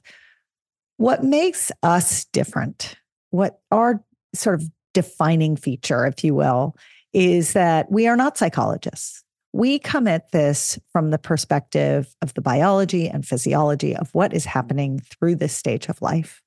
What 0.96 1.22
makes 1.22 1.70
us 1.82 2.24
different, 2.26 2.94
what 3.30 3.60
our 3.70 4.02
sort 4.34 4.60
of 4.60 4.70
defining 4.94 5.56
feature, 5.56 6.06
if 6.06 6.24
you 6.24 6.34
will, 6.34 6.76
is 7.12 7.52
that 7.52 7.90
we 7.90 8.06
are 8.06 8.16
not 8.16 8.36
psychologists. 8.36 9.22
We 9.52 9.78
come 9.78 10.06
at 10.06 10.30
this 10.32 10.78
from 10.92 11.10
the 11.10 11.18
perspective 11.18 12.14
of 12.20 12.34
the 12.34 12.42
biology 12.42 13.08
and 13.08 13.26
physiology 13.26 13.96
of 13.96 14.10
what 14.12 14.34
is 14.34 14.44
happening 14.44 15.00
through 15.00 15.36
this 15.36 15.54
stage 15.54 15.88
of 15.88 16.02
life. 16.02 16.42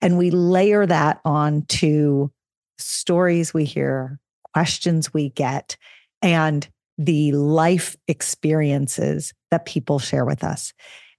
And 0.00 0.18
we 0.18 0.30
layer 0.30 0.86
that 0.86 1.20
onto 1.24 2.28
stories 2.78 3.52
we 3.52 3.64
hear, 3.64 4.20
questions 4.52 5.12
we 5.12 5.30
get, 5.30 5.76
and 6.22 6.68
the 6.98 7.32
life 7.32 7.96
experiences 8.08 9.32
that 9.50 9.66
people 9.66 9.98
share 9.98 10.24
with 10.24 10.42
us. 10.42 10.72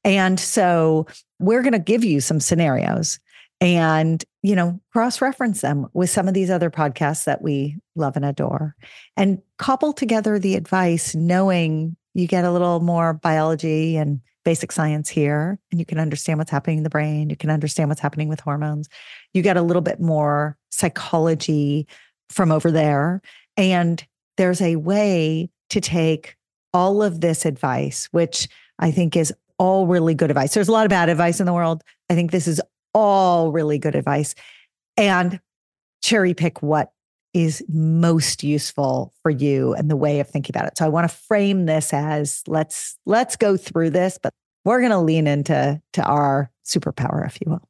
And 0.03 0.39
so 0.39 1.07
we're 1.39 1.61
going 1.61 1.73
to 1.73 1.79
give 1.79 2.03
you 2.03 2.21
some 2.21 2.39
scenarios 2.39 3.19
and 3.59 4.23
you 4.43 4.55
know 4.55 4.79
cross 4.91 5.21
reference 5.21 5.61
them 5.61 5.87
with 5.93 6.09
some 6.09 6.27
of 6.27 6.33
these 6.33 6.49
other 6.49 6.69
podcasts 6.69 7.23
that 7.23 7.41
we 7.41 7.75
love 7.95 8.15
and 8.15 8.25
adore 8.25 8.75
and 9.15 9.41
couple 9.57 9.93
together 9.93 10.37
the 10.37 10.55
advice 10.55 11.15
knowing 11.15 11.95
you 12.13 12.27
get 12.27 12.45
a 12.45 12.51
little 12.51 12.79
more 12.79 13.13
biology 13.13 13.97
and 13.97 14.21
basic 14.45 14.71
science 14.71 15.09
here 15.09 15.59
and 15.71 15.79
you 15.79 15.85
can 15.85 15.99
understand 15.99 16.37
what's 16.37 16.51
happening 16.51 16.77
in 16.77 16.83
the 16.83 16.89
brain 16.89 17.29
you 17.29 17.35
can 17.35 17.49
understand 17.49 17.89
what's 17.89 18.01
happening 18.01 18.29
with 18.29 18.39
hormones 18.39 18.87
you 19.33 19.41
get 19.41 19.57
a 19.57 19.61
little 19.61 19.81
bit 19.81 19.99
more 19.99 20.55
psychology 20.69 21.87
from 22.29 22.51
over 22.51 22.71
there 22.71 23.21
and 23.57 24.05
there's 24.37 24.61
a 24.61 24.75
way 24.75 25.49
to 25.69 25.81
take 25.81 26.35
all 26.73 27.01
of 27.01 27.21
this 27.21 27.45
advice 27.45 28.07
which 28.11 28.47
i 28.79 28.91
think 28.91 29.15
is 29.15 29.33
all 29.57 29.87
really 29.87 30.13
good 30.13 30.29
advice 30.29 30.53
there's 30.53 30.67
a 30.67 30.71
lot 30.71 30.85
of 30.85 30.89
bad 30.89 31.09
advice 31.09 31.39
in 31.39 31.45
the 31.45 31.53
world 31.53 31.83
i 32.09 32.15
think 32.15 32.31
this 32.31 32.47
is 32.47 32.61
all 32.93 33.51
really 33.51 33.77
good 33.77 33.95
advice 33.95 34.35
and 34.97 35.39
cherry 36.01 36.33
pick 36.33 36.61
what 36.61 36.91
is 37.33 37.63
most 37.69 38.43
useful 38.43 39.13
for 39.21 39.29
you 39.29 39.73
and 39.75 39.91
the 39.91 39.95
way 39.95 40.19
of 40.19 40.27
thinking 40.27 40.55
about 40.55 40.65
it. 40.65 40.77
So 40.77 40.85
I 40.85 40.89
want 40.89 41.09
to 41.09 41.15
frame 41.15 41.65
this 41.65 41.93
as 41.93 42.41
let's 42.47 42.97
let's 43.05 43.35
go 43.35 43.57
through 43.57 43.91
this, 43.91 44.17
but 44.21 44.33
we're 44.65 44.79
going 44.79 44.91
to 44.91 44.99
lean 44.99 45.27
into 45.27 45.79
to 45.93 46.03
our 46.03 46.51
superpower 46.65 47.25
if 47.25 47.37
you 47.39 47.51
will. 47.51 47.69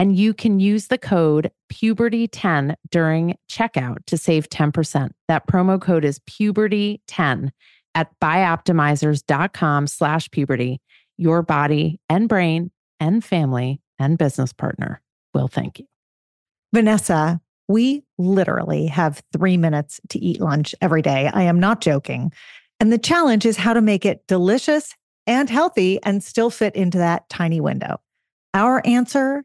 and 0.00 0.16
you 0.16 0.32
can 0.32 0.58
use 0.60 0.86
the 0.86 0.96
code 0.96 1.50
puberty10 1.70 2.74
during 2.90 3.36
checkout 3.50 3.98
to 4.06 4.16
save 4.16 4.48
10%. 4.48 5.10
That 5.28 5.46
promo 5.46 5.78
code 5.78 6.06
is 6.06 6.20
puberty10 6.20 7.50
at 7.94 8.08
bioptimizers.com 8.18 9.86
slash 9.86 10.30
puberty. 10.30 10.80
Your 11.18 11.42
body 11.42 12.00
and 12.08 12.30
brain 12.30 12.70
and 12.98 13.22
family 13.22 13.82
and 13.98 14.16
business 14.16 14.54
partner 14.54 15.02
will 15.34 15.48
thank 15.48 15.78
you. 15.78 15.86
Vanessa, 16.72 17.38
we 17.68 18.02
literally 18.16 18.86
have 18.86 19.22
three 19.34 19.58
minutes 19.58 20.00
to 20.08 20.18
eat 20.18 20.40
lunch 20.40 20.74
every 20.80 21.02
day. 21.02 21.30
I 21.30 21.42
am 21.42 21.60
not 21.60 21.82
joking. 21.82 22.32
And 22.80 22.90
the 22.90 22.96
challenge 22.96 23.44
is 23.44 23.58
how 23.58 23.74
to 23.74 23.82
make 23.82 24.06
it 24.06 24.26
delicious 24.26 24.94
and 25.26 25.50
healthy 25.50 26.02
and 26.02 26.24
still 26.24 26.48
fit 26.48 26.74
into 26.74 26.96
that 26.96 27.28
tiny 27.28 27.60
window. 27.60 28.00
Our 28.54 28.80
answer 28.86 29.44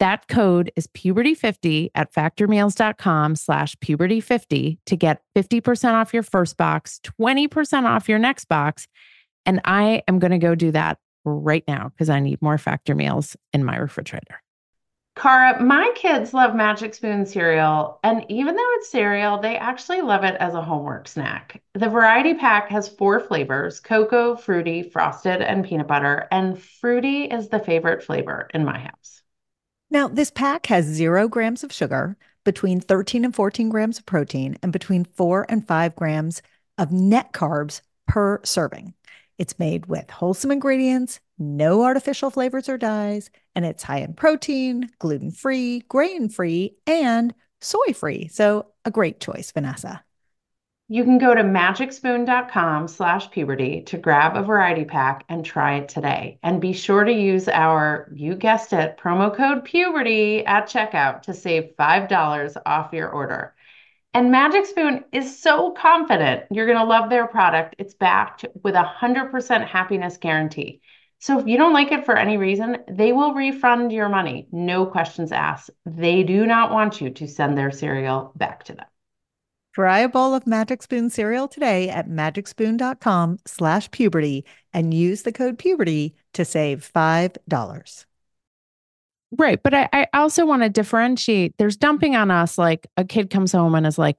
That 0.00 0.28
code 0.28 0.70
is 0.76 0.86
puberty50 0.88 1.90
at 1.94 2.12
factormeals.com 2.12 3.36
slash 3.36 3.74
puberty50 3.76 4.78
to 4.86 4.96
get 4.96 5.22
50% 5.36 5.92
off 5.94 6.14
your 6.14 6.22
first 6.22 6.56
box, 6.56 7.00
20% 7.20 7.84
off 7.84 8.08
your 8.08 8.18
next 8.18 8.44
box. 8.46 8.86
And 9.44 9.60
I 9.64 10.02
am 10.06 10.18
going 10.18 10.30
to 10.30 10.38
go 10.38 10.54
do 10.54 10.70
that 10.72 10.98
right 11.24 11.64
now 11.66 11.88
because 11.88 12.08
I 12.08 12.20
need 12.20 12.40
more 12.40 12.58
factor 12.58 12.94
meals 12.94 13.36
in 13.52 13.64
my 13.64 13.76
refrigerator. 13.76 14.40
Cara, 15.16 15.60
my 15.60 15.90
kids 15.96 16.32
love 16.32 16.54
Magic 16.54 16.94
Spoon 16.94 17.26
cereal. 17.26 17.98
And 18.04 18.24
even 18.28 18.54
though 18.54 18.70
it's 18.74 18.88
cereal, 18.88 19.40
they 19.40 19.56
actually 19.56 20.00
love 20.00 20.22
it 20.22 20.36
as 20.38 20.54
a 20.54 20.62
homework 20.62 21.08
snack. 21.08 21.60
The 21.74 21.88
variety 21.88 22.34
pack 22.34 22.70
has 22.70 22.88
four 22.88 23.18
flavors 23.18 23.80
cocoa, 23.80 24.36
fruity, 24.36 24.84
frosted, 24.84 25.42
and 25.42 25.64
peanut 25.64 25.88
butter. 25.88 26.28
And 26.30 26.56
fruity 26.62 27.24
is 27.24 27.48
the 27.48 27.58
favorite 27.58 28.04
flavor 28.04 28.48
in 28.54 28.64
my 28.64 28.78
house. 28.78 29.22
Now, 29.90 30.08
this 30.08 30.30
pack 30.30 30.66
has 30.66 30.84
zero 30.84 31.28
grams 31.28 31.64
of 31.64 31.72
sugar, 31.72 32.16
between 32.48 32.80
13 32.80 33.26
and 33.26 33.34
14 33.34 33.68
grams 33.68 33.98
of 33.98 34.06
protein 34.06 34.56
and 34.62 34.72
between 34.72 35.04
4 35.04 35.44
and 35.50 35.68
5 35.68 35.94
grams 35.94 36.40
of 36.78 36.90
net 36.90 37.34
carbs 37.34 37.82
per 38.06 38.40
serving. 38.42 38.94
It's 39.36 39.58
made 39.58 39.84
with 39.84 40.10
wholesome 40.10 40.50
ingredients, 40.50 41.20
no 41.38 41.84
artificial 41.84 42.30
flavors 42.30 42.66
or 42.66 42.78
dyes, 42.78 43.28
and 43.54 43.66
it's 43.66 43.82
high 43.82 43.98
in 43.98 44.14
protein, 44.14 44.88
gluten 44.98 45.30
free, 45.30 45.80
grain 45.88 46.30
free, 46.30 46.78
and 46.86 47.34
soy 47.60 47.92
free. 47.92 48.28
So, 48.28 48.68
a 48.86 48.90
great 48.90 49.20
choice, 49.20 49.52
Vanessa. 49.52 50.02
You 50.90 51.04
can 51.04 51.18
go 51.18 51.34
to 51.34 51.42
magicspoon.com 51.42 52.88
slash 52.88 53.30
puberty 53.30 53.82
to 53.82 53.98
grab 53.98 54.36
a 54.36 54.42
variety 54.42 54.86
pack 54.86 55.22
and 55.28 55.44
try 55.44 55.74
it 55.74 55.90
today. 55.90 56.38
And 56.42 56.62
be 56.62 56.72
sure 56.72 57.04
to 57.04 57.12
use 57.12 57.46
our, 57.46 58.10
you 58.14 58.34
guessed 58.34 58.72
it, 58.72 58.96
promo 58.96 59.36
code 59.36 59.64
puberty 59.64 60.46
at 60.46 60.64
checkout 60.64 61.22
to 61.24 61.34
save 61.34 61.74
$5 61.78 62.56
off 62.64 62.94
your 62.94 63.10
order. 63.10 63.54
And 64.14 64.30
Magic 64.30 64.64
Spoon 64.64 65.04
is 65.12 65.38
so 65.38 65.72
confident 65.72 66.44
you're 66.50 66.64
going 66.64 66.78
to 66.78 66.84
love 66.84 67.10
their 67.10 67.26
product. 67.26 67.76
It's 67.78 67.92
backed 67.92 68.46
with 68.62 68.74
a 68.74 68.90
100% 68.98 69.66
happiness 69.66 70.16
guarantee. 70.16 70.80
So 71.18 71.38
if 71.38 71.46
you 71.46 71.58
don't 71.58 71.74
like 71.74 71.92
it 71.92 72.06
for 72.06 72.16
any 72.16 72.38
reason, 72.38 72.78
they 72.88 73.12
will 73.12 73.34
refund 73.34 73.92
your 73.92 74.08
money. 74.08 74.48
No 74.52 74.86
questions 74.86 75.32
asked. 75.32 75.68
They 75.84 76.22
do 76.22 76.46
not 76.46 76.72
want 76.72 77.02
you 77.02 77.10
to 77.10 77.28
send 77.28 77.58
their 77.58 77.72
cereal 77.72 78.32
back 78.36 78.64
to 78.64 78.72
them. 78.72 78.86
Try 79.78 80.00
a 80.00 80.08
bowl 80.08 80.34
of 80.34 80.44
Magic 80.44 80.82
Spoon 80.82 81.08
cereal 81.08 81.46
today 81.46 81.88
at 81.88 82.08
magicspoon.com 82.08 83.38
slash 83.46 83.88
puberty 83.92 84.44
and 84.72 84.92
use 84.92 85.22
the 85.22 85.30
code 85.30 85.56
puberty 85.56 86.16
to 86.32 86.44
save 86.44 86.90
$5. 86.92 88.04
Right. 89.38 89.62
But 89.62 89.74
I, 89.74 89.88
I 89.92 90.06
also 90.14 90.44
want 90.46 90.64
to 90.64 90.68
differentiate. 90.68 91.56
There's 91.58 91.76
dumping 91.76 92.16
on 92.16 92.28
us. 92.28 92.58
Like 92.58 92.88
a 92.96 93.04
kid 93.04 93.30
comes 93.30 93.52
home 93.52 93.76
and 93.76 93.86
is 93.86 93.98
like, 93.98 94.18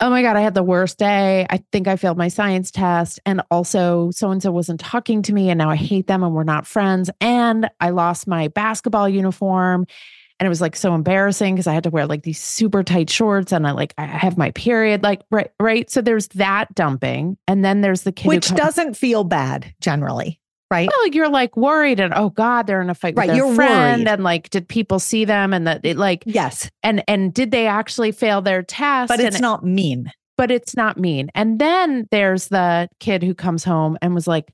oh 0.00 0.10
my 0.10 0.20
God, 0.20 0.34
I 0.34 0.40
had 0.40 0.54
the 0.54 0.64
worst 0.64 0.98
day. 0.98 1.46
I 1.48 1.62
think 1.70 1.86
I 1.86 1.94
failed 1.94 2.18
my 2.18 2.26
science 2.26 2.72
test. 2.72 3.20
And 3.24 3.40
also, 3.52 4.10
so 4.10 4.32
and 4.32 4.42
so 4.42 4.50
wasn't 4.50 4.80
talking 4.80 5.22
to 5.22 5.32
me. 5.32 5.48
And 5.48 5.58
now 5.58 5.70
I 5.70 5.76
hate 5.76 6.08
them 6.08 6.24
and 6.24 6.34
we're 6.34 6.42
not 6.42 6.66
friends. 6.66 7.08
And 7.20 7.70
I 7.78 7.90
lost 7.90 8.26
my 8.26 8.48
basketball 8.48 9.08
uniform. 9.08 9.86
And 10.38 10.46
it 10.46 10.48
was 10.48 10.60
like 10.60 10.76
so 10.76 10.94
embarrassing 10.94 11.54
because 11.54 11.66
I 11.66 11.74
had 11.74 11.82
to 11.84 11.90
wear 11.90 12.06
like 12.06 12.22
these 12.22 12.40
super 12.40 12.82
tight 12.84 13.10
shorts 13.10 13.52
and 13.52 13.66
I 13.66 13.72
like, 13.72 13.92
I 13.98 14.04
have 14.06 14.38
my 14.38 14.52
period. 14.52 15.02
Like, 15.02 15.22
right. 15.30 15.50
Right. 15.58 15.90
So 15.90 16.00
there's 16.00 16.28
that 16.28 16.72
dumping. 16.74 17.36
And 17.48 17.64
then 17.64 17.80
there's 17.80 18.02
the 18.02 18.12
kid, 18.12 18.28
which 18.28 18.54
doesn't 18.54 18.96
feel 18.96 19.24
bad 19.24 19.74
generally 19.80 20.40
right? 20.70 20.88
Well, 20.88 21.06
you're 21.08 21.28
like 21.28 21.56
worried 21.56 22.00
and 22.00 22.12
oh 22.14 22.30
God, 22.30 22.66
they're 22.66 22.80
in 22.80 22.90
a 22.90 22.94
fight 22.94 23.14
right, 23.16 23.28
with 23.28 23.36
their 23.36 23.46
you're 23.46 23.54
friend. 23.54 24.02
Worried. 24.02 24.08
And 24.08 24.24
like, 24.24 24.50
did 24.50 24.68
people 24.68 24.98
see 24.98 25.24
them? 25.24 25.52
And 25.52 25.66
that 25.66 25.80
it 25.84 25.96
like 25.96 26.22
yes. 26.26 26.70
And 26.82 27.02
and 27.08 27.32
did 27.32 27.50
they 27.50 27.66
actually 27.66 28.12
fail 28.12 28.42
their 28.42 28.62
test? 28.62 29.08
But 29.08 29.20
it's 29.20 29.36
and 29.36 29.42
not 29.42 29.64
mean. 29.64 30.12
But 30.36 30.50
it's 30.50 30.76
not 30.76 30.98
mean. 30.98 31.30
And 31.34 31.58
then 31.58 32.06
there's 32.10 32.48
the 32.48 32.88
kid 33.00 33.22
who 33.22 33.34
comes 33.34 33.64
home 33.64 33.98
and 34.00 34.14
was 34.14 34.26
like, 34.26 34.52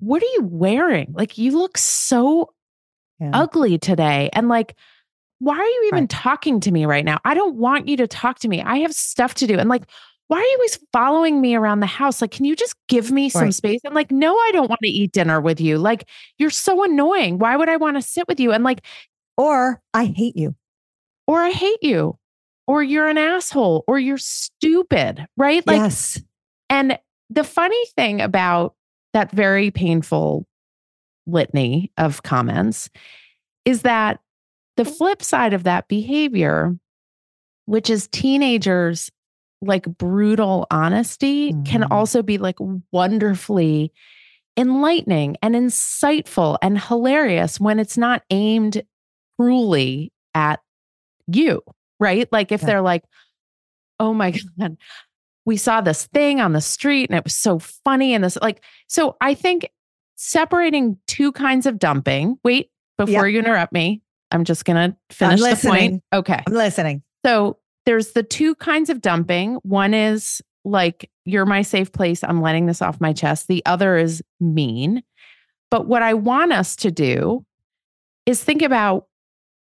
What 0.00 0.22
are 0.22 0.32
you 0.34 0.42
wearing? 0.42 1.12
Like 1.16 1.38
you 1.38 1.56
look 1.56 1.78
so 1.78 2.52
yeah. 3.20 3.30
ugly 3.32 3.78
today. 3.78 4.30
And 4.32 4.48
like, 4.48 4.76
why 5.40 5.56
are 5.56 5.66
you 5.66 5.84
even 5.88 6.04
right. 6.04 6.10
talking 6.10 6.60
to 6.60 6.72
me 6.72 6.84
right 6.86 7.04
now? 7.04 7.18
I 7.24 7.34
don't 7.34 7.56
want 7.56 7.88
you 7.88 7.96
to 7.98 8.06
talk 8.06 8.38
to 8.40 8.48
me. 8.48 8.62
I 8.62 8.78
have 8.78 8.92
stuff 8.92 9.34
to 9.34 9.46
do. 9.46 9.58
And 9.58 9.68
like, 9.68 9.84
why 10.26 10.38
are 10.38 10.42
you 10.42 10.56
always 10.58 10.78
following 10.92 11.40
me 11.40 11.54
around 11.54 11.80
the 11.80 11.86
house? 11.86 12.20
Like, 12.20 12.32
can 12.32 12.44
you 12.44 12.54
just 12.54 12.74
give 12.88 13.10
me 13.10 13.28
some 13.28 13.44
right. 13.44 13.54
space? 13.54 13.80
I'm 13.86 13.94
like, 13.94 14.10
no, 14.10 14.34
I 14.34 14.50
don't 14.52 14.68
want 14.68 14.80
to 14.82 14.88
eat 14.88 15.12
dinner 15.12 15.40
with 15.40 15.60
you. 15.60 15.78
Like, 15.78 16.06
you're 16.36 16.50
so 16.50 16.84
annoying. 16.84 17.38
Why 17.38 17.56
would 17.56 17.68
I 17.68 17.76
want 17.76 17.96
to 17.96 18.02
sit 18.02 18.28
with 18.28 18.38
you? 18.38 18.52
And 18.52 18.62
like, 18.62 18.84
or 19.36 19.80
I 19.94 20.04
hate 20.04 20.36
you. 20.36 20.54
Or 21.26 21.40
I 21.40 21.50
hate 21.50 21.82
you. 21.82 22.18
Or 22.66 22.82
you're 22.82 23.08
an 23.08 23.16
asshole. 23.16 23.84
Or 23.86 23.98
you're 23.98 24.18
stupid. 24.18 25.26
Right. 25.36 25.66
Like, 25.66 25.78
yes. 25.78 26.20
And 26.68 26.98
the 27.30 27.44
funny 27.44 27.82
thing 27.96 28.20
about 28.20 28.74
that 29.14 29.30
very 29.30 29.70
painful 29.70 30.46
litany 31.26 31.90
of 31.96 32.22
comments 32.22 32.90
is 33.64 33.82
that 33.82 34.20
the 34.78 34.84
flip 34.84 35.24
side 35.24 35.54
of 35.54 35.64
that 35.64 35.88
behavior, 35.88 36.74
which 37.66 37.90
is 37.90 38.06
teenagers 38.06 39.10
like 39.60 39.84
brutal 39.98 40.68
honesty 40.70 41.52
mm-hmm. 41.52 41.64
can 41.64 41.82
also 41.82 42.22
be 42.22 42.38
like 42.38 42.56
wonderfully 42.92 43.92
enlightening 44.56 45.36
and 45.42 45.56
insightful 45.56 46.58
and 46.62 46.80
hilarious 46.80 47.58
when 47.58 47.80
it's 47.80 47.98
not 47.98 48.22
aimed 48.30 48.82
cruelly 49.36 50.12
at 50.32 50.60
you, 51.26 51.60
right? 51.98 52.28
Like 52.30 52.52
if 52.52 52.60
yeah. 52.62 52.66
they're 52.66 52.82
like, 52.82 53.02
oh 53.98 54.14
my 54.14 54.32
God, 54.60 54.76
we 55.44 55.56
saw 55.56 55.80
this 55.80 56.06
thing 56.06 56.40
on 56.40 56.52
the 56.52 56.60
street 56.60 57.10
and 57.10 57.18
it 57.18 57.24
was 57.24 57.34
so 57.34 57.58
funny. 57.58 58.14
And 58.14 58.22
this, 58.22 58.38
like, 58.40 58.62
so 58.86 59.16
I 59.20 59.34
think 59.34 59.70
separating 60.14 60.98
two 61.08 61.32
kinds 61.32 61.66
of 61.66 61.80
dumping, 61.80 62.38
wait, 62.44 62.70
before 62.96 63.28
you 63.28 63.40
interrupt 63.40 63.72
me, 63.72 64.02
I'm 64.30 64.44
just 64.44 64.64
going 64.64 64.90
to 64.90 64.96
finish 65.10 65.40
the 65.40 65.68
point. 65.68 66.02
Okay. 66.12 66.42
I'm 66.46 66.52
listening. 66.52 67.02
So 67.24 67.58
there's 67.86 68.12
the 68.12 68.22
two 68.22 68.54
kinds 68.56 68.90
of 68.90 69.00
dumping. 69.00 69.54
One 69.62 69.94
is 69.94 70.42
like, 70.64 71.10
you're 71.24 71.46
my 71.46 71.62
safe 71.62 71.92
place. 71.92 72.22
I'm 72.22 72.42
letting 72.42 72.66
this 72.66 72.82
off 72.82 73.00
my 73.00 73.12
chest. 73.12 73.48
The 73.48 73.64
other 73.64 73.96
is 73.96 74.22
mean. 74.40 75.02
But 75.70 75.86
what 75.86 76.02
I 76.02 76.14
want 76.14 76.52
us 76.52 76.76
to 76.76 76.90
do 76.90 77.44
is 78.26 78.42
think 78.42 78.62
about 78.62 79.06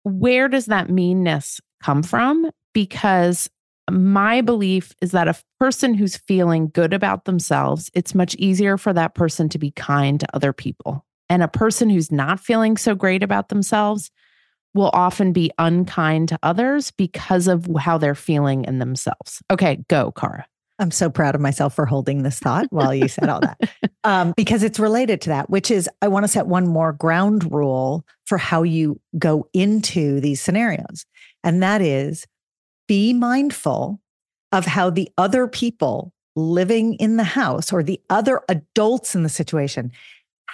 where 0.03 0.47
does 0.47 0.67
that 0.67 0.89
meanness 0.89 1.59
come 1.81 2.03
from? 2.03 2.49
Because 2.73 3.49
my 3.91 4.41
belief 4.41 4.93
is 5.01 5.11
that 5.11 5.27
a 5.27 5.35
person 5.59 5.93
who's 5.93 6.15
feeling 6.15 6.69
good 6.73 6.93
about 6.93 7.25
themselves, 7.25 7.91
it's 7.93 8.15
much 8.15 8.35
easier 8.35 8.77
for 8.77 8.93
that 8.93 9.15
person 9.15 9.49
to 9.49 9.57
be 9.57 9.71
kind 9.71 10.19
to 10.21 10.27
other 10.33 10.53
people. 10.53 11.05
And 11.29 11.43
a 11.43 11.47
person 11.47 11.89
who's 11.89 12.11
not 12.11 12.39
feeling 12.39 12.77
so 12.77 12.95
great 12.95 13.23
about 13.23 13.49
themselves, 13.49 14.11
will 14.73 14.89
often 14.93 15.33
be 15.33 15.51
unkind 15.59 16.29
to 16.29 16.39
others 16.43 16.91
because 16.91 17.47
of 17.47 17.67
how 17.79 17.97
they're 17.97 18.15
feeling 18.15 18.65
in 18.65 18.79
themselves. 18.79 19.41
Okay, 19.51 19.83
go, 19.87 20.11
Cara. 20.11 20.45
I'm 20.79 20.91
so 20.91 21.09
proud 21.09 21.35
of 21.35 21.41
myself 21.41 21.75
for 21.75 21.85
holding 21.85 22.23
this 22.23 22.39
thought 22.39 22.65
while 22.71 22.93
you 22.93 23.07
said 23.07 23.29
all 23.29 23.41
that, 23.41 23.59
um, 24.03 24.33
because 24.35 24.63
it's 24.63 24.79
related 24.79 25.21
to 25.21 25.29
that, 25.29 25.49
which 25.49 25.69
is 25.69 25.87
I 26.01 26.07
want 26.07 26.23
to 26.23 26.27
set 26.27 26.47
one 26.47 26.67
more 26.67 26.91
ground 26.91 27.51
rule 27.53 28.05
for 28.25 28.37
how 28.37 28.63
you 28.63 28.99
go 29.19 29.47
into 29.53 30.19
these 30.19 30.41
scenarios. 30.41 31.05
And 31.43 31.61
that 31.61 31.81
is 31.81 32.25
be 32.87 33.13
mindful 33.13 34.01
of 34.51 34.65
how 34.65 34.89
the 34.89 35.09
other 35.17 35.47
people 35.47 36.11
living 36.35 36.95
in 36.95 37.17
the 37.17 37.23
house 37.23 37.71
or 37.71 37.83
the 37.83 38.01
other 38.09 38.41
adults 38.49 39.13
in 39.13 39.23
the 39.23 39.29
situation, 39.29 39.91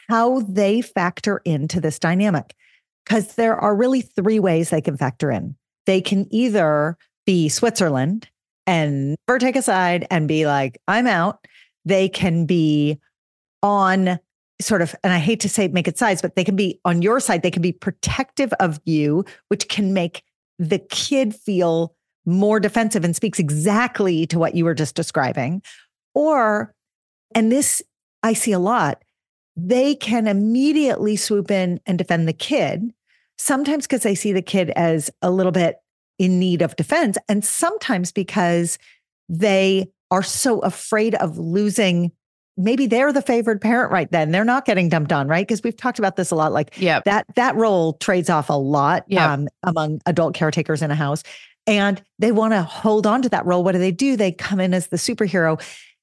how 0.09 0.41
they 0.41 0.81
factor 0.81 1.41
into 1.45 1.79
this 1.79 1.97
dynamic 1.97 2.55
because 3.09 3.33
there 3.35 3.55
are 3.55 3.75
really 3.75 4.01
three 4.01 4.39
ways 4.39 4.69
they 4.69 4.81
can 4.81 4.95
factor 4.95 5.31
in. 5.31 5.55
They 5.87 5.99
can 5.99 6.27
either 6.29 6.95
be 7.25 7.49
Switzerland 7.49 8.29
and 8.67 9.15
never 9.27 9.39
take 9.39 9.55
a 9.55 9.63
side 9.63 10.05
and 10.11 10.27
be 10.27 10.45
like, 10.45 10.79
I'm 10.87 11.07
out. 11.07 11.43
They 11.85 12.07
can 12.07 12.45
be 12.45 12.99
on 13.63 14.19
sort 14.61 14.83
of, 14.83 14.95
and 15.03 15.11
I 15.11 15.17
hate 15.17 15.39
to 15.39 15.49
say 15.49 15.67
make 15.69 15.87
it 15.87 15.97
sides, 15.97 16.21
but 16.21 16.35
they 16.35 16.43
can 16.43 16.55
be 16.55 16.79
on 16.85 17.01
your 17.01 17.19
side. 17.19 17.41
They 17.41 17.49
can 17.49 17.63
be 17.63 17.71
protective 17.71 18.53
of 18.59 18.79
you, 18.85 19.25
which 19.47 19.69
can 19.69 19.91
make 19.91 20.23
the 20.59 20.79
kid 20.79 21.33
feel 21.33 21.95
more 22.25 22.59
defensive 22.59 23.03
and 23.03 23.15
speaks 23.15 23.39
exactly 23.39 24.27
to 24.27 24.37
what 24.37 24.53
you 24.53 24.65
were 24.65 24.75
just 24.75 24.93
describing. 24.93 25.63
Or, 26.13 26.75
and 27.33 27.51
this 27.51 27.81
I 28.21 28.33
see 28.33 28.51
a 28.51 28.59
lot, 28.59 29.03
they 29.55 29.95
can 29.95 30.27
immediately 30.27 31.15
swoop 31.15 31.49
in 31.49 31.79
and 31.87 31.97
defend 31.97 32.27
the 32.27 32.33
kid 32.33 32.93
sometimes 33.39 33.87
because 33.87 34.03
they 34.03 34.15
see 34.15 34.33
the 34.33 34.41
kid 34.41 34.69
as 34.71 35.09
a 35.21 35.31
little 35.31 35.51
bit 35.51 35.77
in 36.19 36.37
need 36.37 36.61
of 36.61 36.75
defense, 36.75 37.17
and 37.27 37.43
sometimes 37.43 38.11
because 38.11 38.77
they 39.29 39.89
are 40.11 40.23
so 40.23 40.59
afraid 40.59 41.15
of 41.15 41.37
losing. 41.37 42.11
Maybe 42.57 42.87
they're 42.87 43.13
the 43.13 43.21
favored 43.21 43.61
parent 43.61 43.89
right 43.89 44.11
then. 44.11 44.31
They're 44.31 44.43
not 44.43 44.65
getting 44.65 44.89
dumped 44.89 45.13
on, 45.13 45.29
right? 45.29 45.47
Because 45.47 45.63
we've 45.63 45.77
talked 45.77 45.97
about 45.97 46.17
this 46.17 46.29
a 46.29 46.35
lot. 46.35 46.51
Like 46.51 46.77
yep. 46.77 47.05
that 47.05 47.25
that 47.35 47.55
role 47.55 47.93
trades 47.93 48.29
off 48.29 48.49
a 48.49 48.53
lot 48.53 49.05
yep. 49.07 49.29
um, 49.29 49.47
among 49.63 50.01
adult 50.05 50.33
caretakers 50.33 50.81
in 50.81 50.91
a 50.91 50.95
house. 50.95 51.23
And 51.65 52.03
they 52.17 52.33
want 52.33 52.51
to 52.51 52.63
hold 52.63 53.07
on 53.07 53.21
to 53.21 53.29
that 53.29 53.45
role. 53.45 53.63
What 53.63 53.73
do 53.73 53.77
they 53.77 53.93
do? 53.93 54.17
They 54.17 54.33
come 54.33 54.59
in 54.59 54.73
as 54.73 54.87
the 54.87 54.97
superhero. 54.97 55.61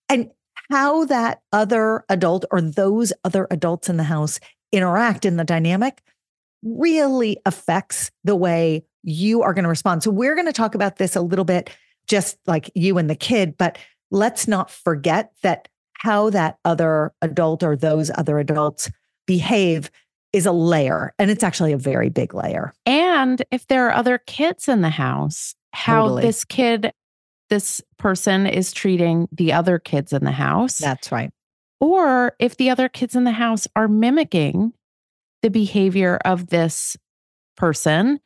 And 0.08 0.30
how 0.70 1.04
that 1.06 1.40
other 1.52 2.04
adult 2.08 2.46
or 2.50 2.62
those 2.62 3.12
other 3.24 3.46
adults 3.50 3.90
in 3.90 3.98
the 3.98 4.04
house 4.04 4.40
interact 4.72 5.26
in 5.26 5.36
the 5.36 5.44
dynamic 5.44 6.02
really 6.62 7.38
affects 7.46 8.10
the 8.24 8.36
way 8.36 8.84
you 9.02 9.42
are 9.42 9.54
going 9.54 9.62
to 9.62 9.68
respond. 9.68 10.02
So 10.02 10.10
we're 10.10 10.34
going 10.34 10.46
to 10.46 10.52
talk 10.52 10.74
about 10.74 10.96
this 10.96 11.16
a 11.16 11.20
little 11.20 11.44
bit, 11.44 11.70
just 12.06 12.38
like 12.46 12.70
you 12.74 12.98
and 12.98 13.08
the 13.08 13.14
kid, 13.14 13.56
but 13.56 13.78
let's 14.10 14.48
not 14.48 14.70
forget 14.70 15.32
that 15.42 15.68
how 15.94 16.30
that 16.30 16.58
other 16.64 17.12
adult 17.22 17.62
or 17.62 17.76
those 17.76 18.10
other 18.14 18.38
adults 18.38 18.90
behave 19.26 19.90
is 20.32 20.44
a 20.44 20.52
layer, 20.52 21.14
and 21.18 21.30
it's 21.30 21.42
actually 21.42 21.72
a 21.72 21.78
very 21.78 22.10
big 22.10 22.34
layer. 22.34 22.72
And 22.84 23.42
if 23.50 23.66
there 23.68 23.88
are 23.88 23.94
other 23.94 24.18
kids 24.18 24.68
in 24.68 24.82
the 24.82 24.90
house, 24.90 25.54
how 25.72 26.02
totally. 26.02 26.22
this 26.22 26.44
kid, 26.44 26.92
this 27.48 27.80
person 27.98 28.46
is 28.46 28.72
treating 28.72 29.28
the 29.32 29.52
other 29.52 29.78
kids 29.78 30.12
in 30.12 30.24
the 30.24 30.32
house. 30.32 30.78
That's 30.78 31.10
right. 31.10 31.30
Or 31.80 32.34
if 32.38 32.56
the 32.56 32.70
other 32.70 32.88
kids 32.88 33.14
in 33.14 33.24
the 33.24 33.32
house 33.32 33.66
are 33.76 33.88
mimicking 33.88 34.72
the 35.42 35.50
behavior 35.50 36.18
of 36.24 36.48
this 36.48 36.96
person, 37.56 38.20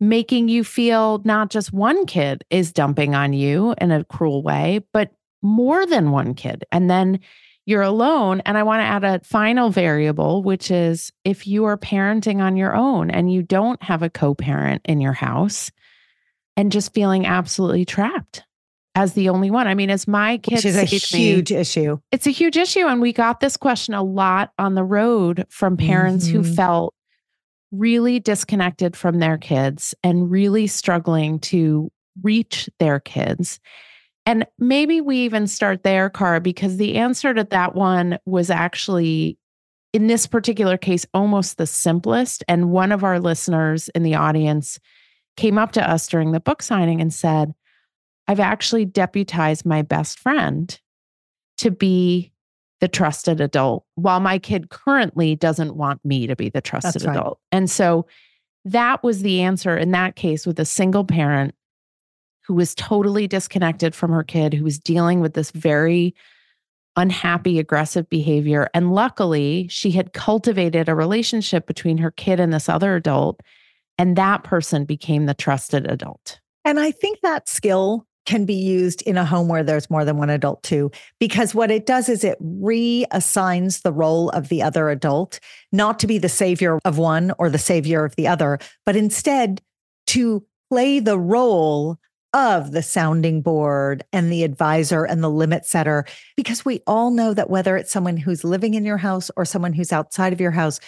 making 0.00 0.48
you 0.48 0.64
feel 0.64 1.20
not 1.24 1.50
just 1.50 1.72
one 1.72 2.06
kid 2.06 2.44
is 2.50 2.72
dumping 2.72 3.14
on 3.14 3.32
you 3.32 3.74
in 3.80 3.90
a 3.90 4.04
cruel 4.04 4.42
way, 4.42 4.80
but 4.92 5.12
more 5.42 5.86
than 5.86 6.10
one 6.10 6.34
kid. 6.34 6.64
And 6.72 6.90
then 6.90 7.20
you're 7.66 7.82
alone. 7.82 8.40
And 8.46 8.56
I 8.56 8.62
want 8.62 8.80
to 8.80 8.84
add 8.84 9.04
a 9.04 9.22
final 9.24 9.68
variable, 9.68 10.42
which 10.42 10.70
is 10.70 11.12
if 11.24 11.46
you 11.46 11.66
are 11.66 11.76
parenting 11.76 12.40
on 12.40 12.56
your 12.56 12.74
own 12.74 13.10
and 13.10 13.30
you 13.30 13.42
don't 13.42 13.82
have 13.82 14.02
a 14.02 14.08
co 14.08 14.34
parent 14.34 14.80
in 14.86 15.02
your 15.02 15.12
house 15.12 15.70
and 16.56 16.72
just 16.72 16.94
feeling 16.94 17.26
absolutely 17.26 17.84
trapped 17.84 18.42
as 18.94 19.12
the 19.12 19.28
only 19.28 19.50
one. 19.50 19.66
I 19.66 19.74
mean, 19.74 19.90
as 19.90 20.08
my 20.08 20.38
kids, 20.38 20.64
which 20.64 20.70
is 20.70 20.76
a 20.76 20.84
huge 20.84 21.52
me, 21.52 21.58
issue. 21.58 21.98
It's 22.10 22.26
a 22.26 22.30
huge 22.30 22.56
issue. 22.56 22.86
And 22.86 23.00
we 23.00 23.12
got 23.12 23.40
this 23.40 23.56
question 23.56 23.94
a 23.94 24.02
lot 24.02 24.52
on 24.58 24.74
the 24.74 24.84
road 24.84 25.46
from 25.50 25.76
parents 25.76 26.26
mm-hmm. 26.26 26.38
who 26.38 26.54
felt 26.54 26.94
really 27.70 28.18
disconnected 28.18 28.96
from 28.96 29.18
their 29.18 29.38
kids 29.38 29.94
and 30.02 30.30
really 30.30 30.66
struggling 30.66 31.38
to 31.38 31.90
reach 32.22 32.68
their 32.78 32.98
kids. 32.98 33.60
And 34.26 34.46
maybe 34.58 35.00
we 35.00 35.18
even 35.18 35.46
start 35.46 35.84
there, 35.84 36.10
Cara, 36.10 36.40
because 36.40 36.76
the 36.76 36.96
answer 36.96 37.32
to 37.32 37.44
that 37.44 37.74
one 37.74 38.18
was 38.26 38.50
actually, 38.50 39.38
in 39.92 40.06
this 40.06 40.26
particular 40.26 40.76
case, 40.76 41.06
almost 41.14 41.56
the 41.56 41.66
simplest. 41.66 42.44
And 42.48 42.70
one 42.70 42.92
of 42.92 43.04
our 43.04 43.20
listeners 43.20 43.88
in 43.90 44.02
the 44.02 44.16
audience 44.16 44.78
came 45.36 45.56
up 45.56 45.72
to 45.72 45.90
us 45.90 46.08
during 46.08 46.32
the 46.32 46.40
book 46.40 46.62
signing 46.62 47.00
and 47.00 47.14
said, 47.14 47.54
I've 48.28 48.40
actually 48.40 48.84
deputized 48.84 49.66
my 49.66 49.82
best 49.82 50.18
friend 50.18 50.78
to 51.58 51.70
be 51.70 52.30
the 52.80 52.88
trusted 52.88 53.40
adult 53.40 53.84
while 53.96 54.20
my 54.20 54.38
kid 54.38 54.70
currently 54.70 55.34
doesn't 55.34 55.74
want 55.74 56.04
me 56.04 56.26
to 56.26 56.36
be 56.36 56.48
the 56.48 56.60
trusted 56.60 57.02
right. 57.02 57.16
adult. 57.16 57.40
And 57.50 57.68
so 57.68 58.06
that 58.64 59.02
was 59.02 59.22
the 59.22 59.40
answer 59.40 59.76
in 59.76 59.90
that 59.92 60.14
case 60.14 60.46
with 60.46 60.60
a 60.60 60.64
single 60.64 61.04
parent 61.04 61.54
who 62.46 62.54
was 62.54 62.74
totally 62.74 63.26
disconnected 63.26 63.94
from 63.94 64.10
her 64.10 64.22
kid, 64.22 64.54
who 64.54 64.64
was 64.64 64.78
dealing 64.78 65.20
with 65.20 65.34
this 65.34 65.50
very 65.50 66.14
unhappy, 66.96 67.58
aggressive 67.58 68.08
behavior. 68.08 68.68
And 68.74 68.92
luckily, 68.92 69.68
she 69.68 69.90
had 69.90 70.12
cultivated 70.12 70.88
a 70.88 70.94
relationship 70.94 71.66
between 71.66 71.98
her 71.98 72.10
kid 72.10 72.40
and 72.40 72.52
this 72.52 72.68
other 72.68 72.96
adult. 72.96 73.40
And 73.98 74.16
that 74.16 74.44
person 74.44 74.84
became 74.84 75.26
the 75.26 75.34
trusted 75.34 75.90
adult. 75.90 76.40
And 76.64 76.80
I 76.80 76.90
think 76.90 77.20
that 77.22 77.48
skill 77.48 78.07
can 78.28 78.44
be 78.44 78.52
used 78.52 79.00
in 79.02 79.16
a 79.16 79.24
home 79.24 79.48
where 79.48 79.62
there's 79.64 79.88
more 79.88 80.04
than 80.04 80.18
one 80.18 80.28
adult 80.28 80.62
too 80.62 80.90
because 81.18 81.54
what 81.54 81.70
it 81.70 81.86
does 81.86 82.10
is 82.10 82.22
it 82.22 82.38
reassigns 82.42 83.80
the 83.80 83.92
role 83.92 84.28
of 84.30 84.50
the 84.50 84.62
other 84.62 84.90
adult 84.90 85.40
not 85.72 85.98
to 85.98 86.06
be 86.06 86.18
the 86.18 86.28
savior 86.28 86.78
of 86.84 86.98
one 86.98 87.32
or 87.38 87.48
the 87.48 87.56
savior 87.56 88.04
of 88.04 88.14
the 88.16 88.28
other 88.28 88.58
but 88.84 88.94
instead 88.94 89.62
to 90.06 90.44
play 90.70 91.00
the 91.00 91.18
role 91.18 91.96
of 92.34 92.72
the 92.72 92.82
sounding 92.82 93.40
board 93.40 94.04
and 94.12 94.30
the 94.30 94.44
advisor 94.44 95.04
and 95.04 95.24
the 95.24 95.30
limit 95.30 95.64
setter 95.64 96.04
because 96.36 96.66
we 96.66 96.82
all 96.86 97.10
know 97.10 97.32
that 97.32 97.48
whether 97.48 97.78
it's 97.78 97.90
someone 97.90 98.18
who's 98.18 98.44
living 98.44 98.74
in 98.74 98.84
your 98.84 98.98
house 98.98 99.30
or 99.38 99.46
someone 99.46 99.72
who's 99.72 99.90
outside 99.90 100.34
of 100.34 100.40
your 100.40 100.50
house 100.50 100.80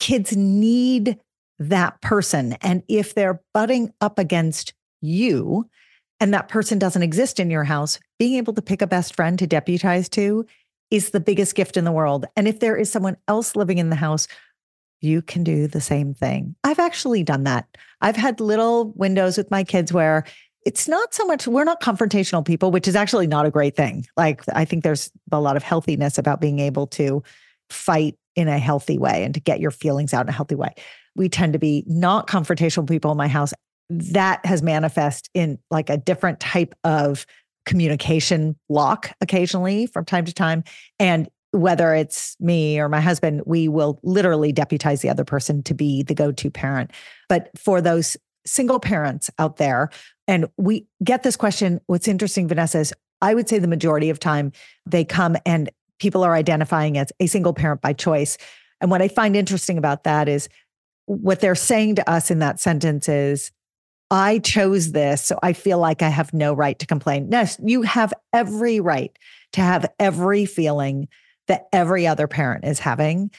kids 0.00 0.36
need 0.36 1.16
that 1.60 2.00
person. 2.00 2.54
And 2.54 2.82
if 2.88 3.14
they're 3.14 3.40
butting 3.54 3.92
up 4.00 4.18
against 4.18 4.74
you 5.00 5.68
and 6.22 6.32
that 6.32 6.48
person 6.48 6.78
doesn't 6.78 7.02
exist 7.02 7.40
in 7.40 7.50
your 7.50 7.64
house, 7.64 7.98
being 8.16 8.36
able 8.36 8.52
to 8.52 8.62
pick 8.62 8.80
a 8.80 8.86
best 8.86 9.16
friend 9.16 9.40
to 9.40 9.46
deputize 9.46 10.08
to 10.10 10.46
is 10.92 11.10
the 11.10 11.18
biggest 11.18 11.56
gift 11.56 11.76
in 11.76 11.84
the 11.84 11.90
world. 11.90 12.26
And 12.36 12.46
if 12.46 12.60
there 12.60 12.76
is 12.76 12.92
someone 12.92 13.16
else 13.26 13.56
living 13.56 13.78
in 13.78 13.90
the 13.90 13.96
house, 13.96 14.28
you 15.00 15.20
can 15.20 15.42
do 15.42 15.66
the 15.66 15.80
same 15.80 16.14
thing. 16.14 16.54
I've 16.62 16.78
actually 16.78 17.24
done 17.24 17.42
that. 17.42 17.66
I've 18.02 18.14
had 18.14 18.38
little 18.38 18.92
windows 18.92 19.36
with 19.36 19.50
my 19.50 19.64
kids 19.64 19.92
where 19.92 20.24
it's 20.64 20.86
not 20.86 21.12
so 21.12 21.24
much, 21.24 21.48
we're 21.48 21.64
not 21.64 21.82
confrontational 21.82 22.44
people, 22.44 22.70
which 22.70 22.86
is 22.86 22.94
actually 22.94 23.26
not 23.26 23.44
a 23.44 23.50
great 23.50 23.74
thing. 23.74 24.06
Like, 24.16 24.44
I 24.54 24.64
think 24.64 24.84
there's 24.84 25.10
a 25.32 25.40
lot 25.40 25.56
of 25.56 25.64
healthiness 25.64 26.18
about 26.18 26.40
being 26.40 26.60
able 26.60 26.86
to 26.88 27.24
fight 27.68 28.16
in 28.36 28.46
a 28.46 28.60
healthy 28.60 28.96
way 28.96 29.24
and 29.24 29.34
to 29.34 29.40
get 29.40 29.58
your 29.58 29.72
feelings 29.72 30.14
out 30.14 30.26
in 30.26 30.28
a 30.28 30.32
healthy 30.32 30.54
way. 30.54 30.72
We 31.16 31.28
tend 31.28 31.54
to 31.54 31.58
be 31.58 31.82
not 31.88 32.28
confrontational 32.28 32.88
people 32.88 33.10
in 33.10 33.18
my 33.18 33.26
house 33.26 33.52
that 34.00 34.44
has 34.46 34.62
manifest 34.62 35.28
in 35.34 35.58
like 35.70 35.90
a 35.90 35.96
different 35.96 36.40
type 36.40 36.74
of 36.84 37.26
communication 37.66 38.56
block 38.68 39.12
occasionally 39.20 39.86
from 39.86 40.04
time 40.04 40.24
to 40.24 40.32
time. 40.32 40.64
And 40.98 41.28
whether 41.52 41.94
it's 41.94 42.34
me 42.40 42.80
or 42.80 42.88
my 42.88 43.00
husband, 43.00 43.42
we 43.44 43.68
will 43.68 44.00
literally 44.02 44.52
deputize 44.52 45.02
the 45.02 45.10
other 45.10 45.24
person 45.24 45.62
to 45.64 45.74
be 45.74 46.02
the 46.02 46.14
go 46.14 46.32
to 46.32 46.50
parent. 46.50 46.90
But 47.28 47.50
for 47.58 47.80
those 47.80 48.16
single 48.46 48.80
parents 48.80 49.30
out 49.38 49.58
there, 49.58 49.90
and 50.26 50.46
we 50.56 50.86
get 51.04 51.22
this 51.22 51.36
question, 51.36 51.80
what's 51.86 52.08
interesting, 52.08 52.48
Vanessa, 52.48 52.78
is 52.78 52.94
I 53.20 53.34
would 53.34 53.48
say 53.48 53.58
the 53.58 53.68
majority 53.68 54.10
of 54.10 54.18
time 54.18 54.52
they 54.86 55.04
come 55.04 55.36
and 55.44 55.70
people 56.00 56.24
are 56.24 56.34
identifying 56.34 56.98
as 56.98 57.12
a 57.20 57.26
single 57.26 57.52
parent 57.52 57.80
by 57.82 57.92
choice. 57.92 58.38
And 58.80 58.90
what 58.90 59.02
I 59.02 59.08
find 59.08 59.36
interesting 59.36 59.78
about 59.78 60.04
that 60.04 60.28
is 60.28 60.48
what 61.06 61.40
they're 61.40 61.54
saying 61.54 61.96
to 61.96 62.10
us 62.10 62.30
in 62.30 62.40
that 62.40 62.58
sentence 62.58 63.08
is, 63.08 63.52
I 64.12 64.40
chose 64.40 64.92
this, 64.92 65.24
so 65.24 65.38
I 65.42 65.54
feel 65.54 65.78
like 65.78 66.02
I 66.02 66.10
have 66.10 66.34
no 66.34 66.52
right 66.52 66.78
to 66.78 66.86
complain. 66.86 67.30
No, 67.30 67.46
you 67.64 67.80
have 67.80 68.12
every 68.34 68.78
right 68.78 69.10
to 69.52 69.62
have 69.62 69.90
every 69.98 70.44
feeling 70.44 71.08
that 71.48 71.66
every 71.72 72.06
other 72.06 72.28
parent 72.28 72.66
is 72.66 72.78
having. 72.78 73.30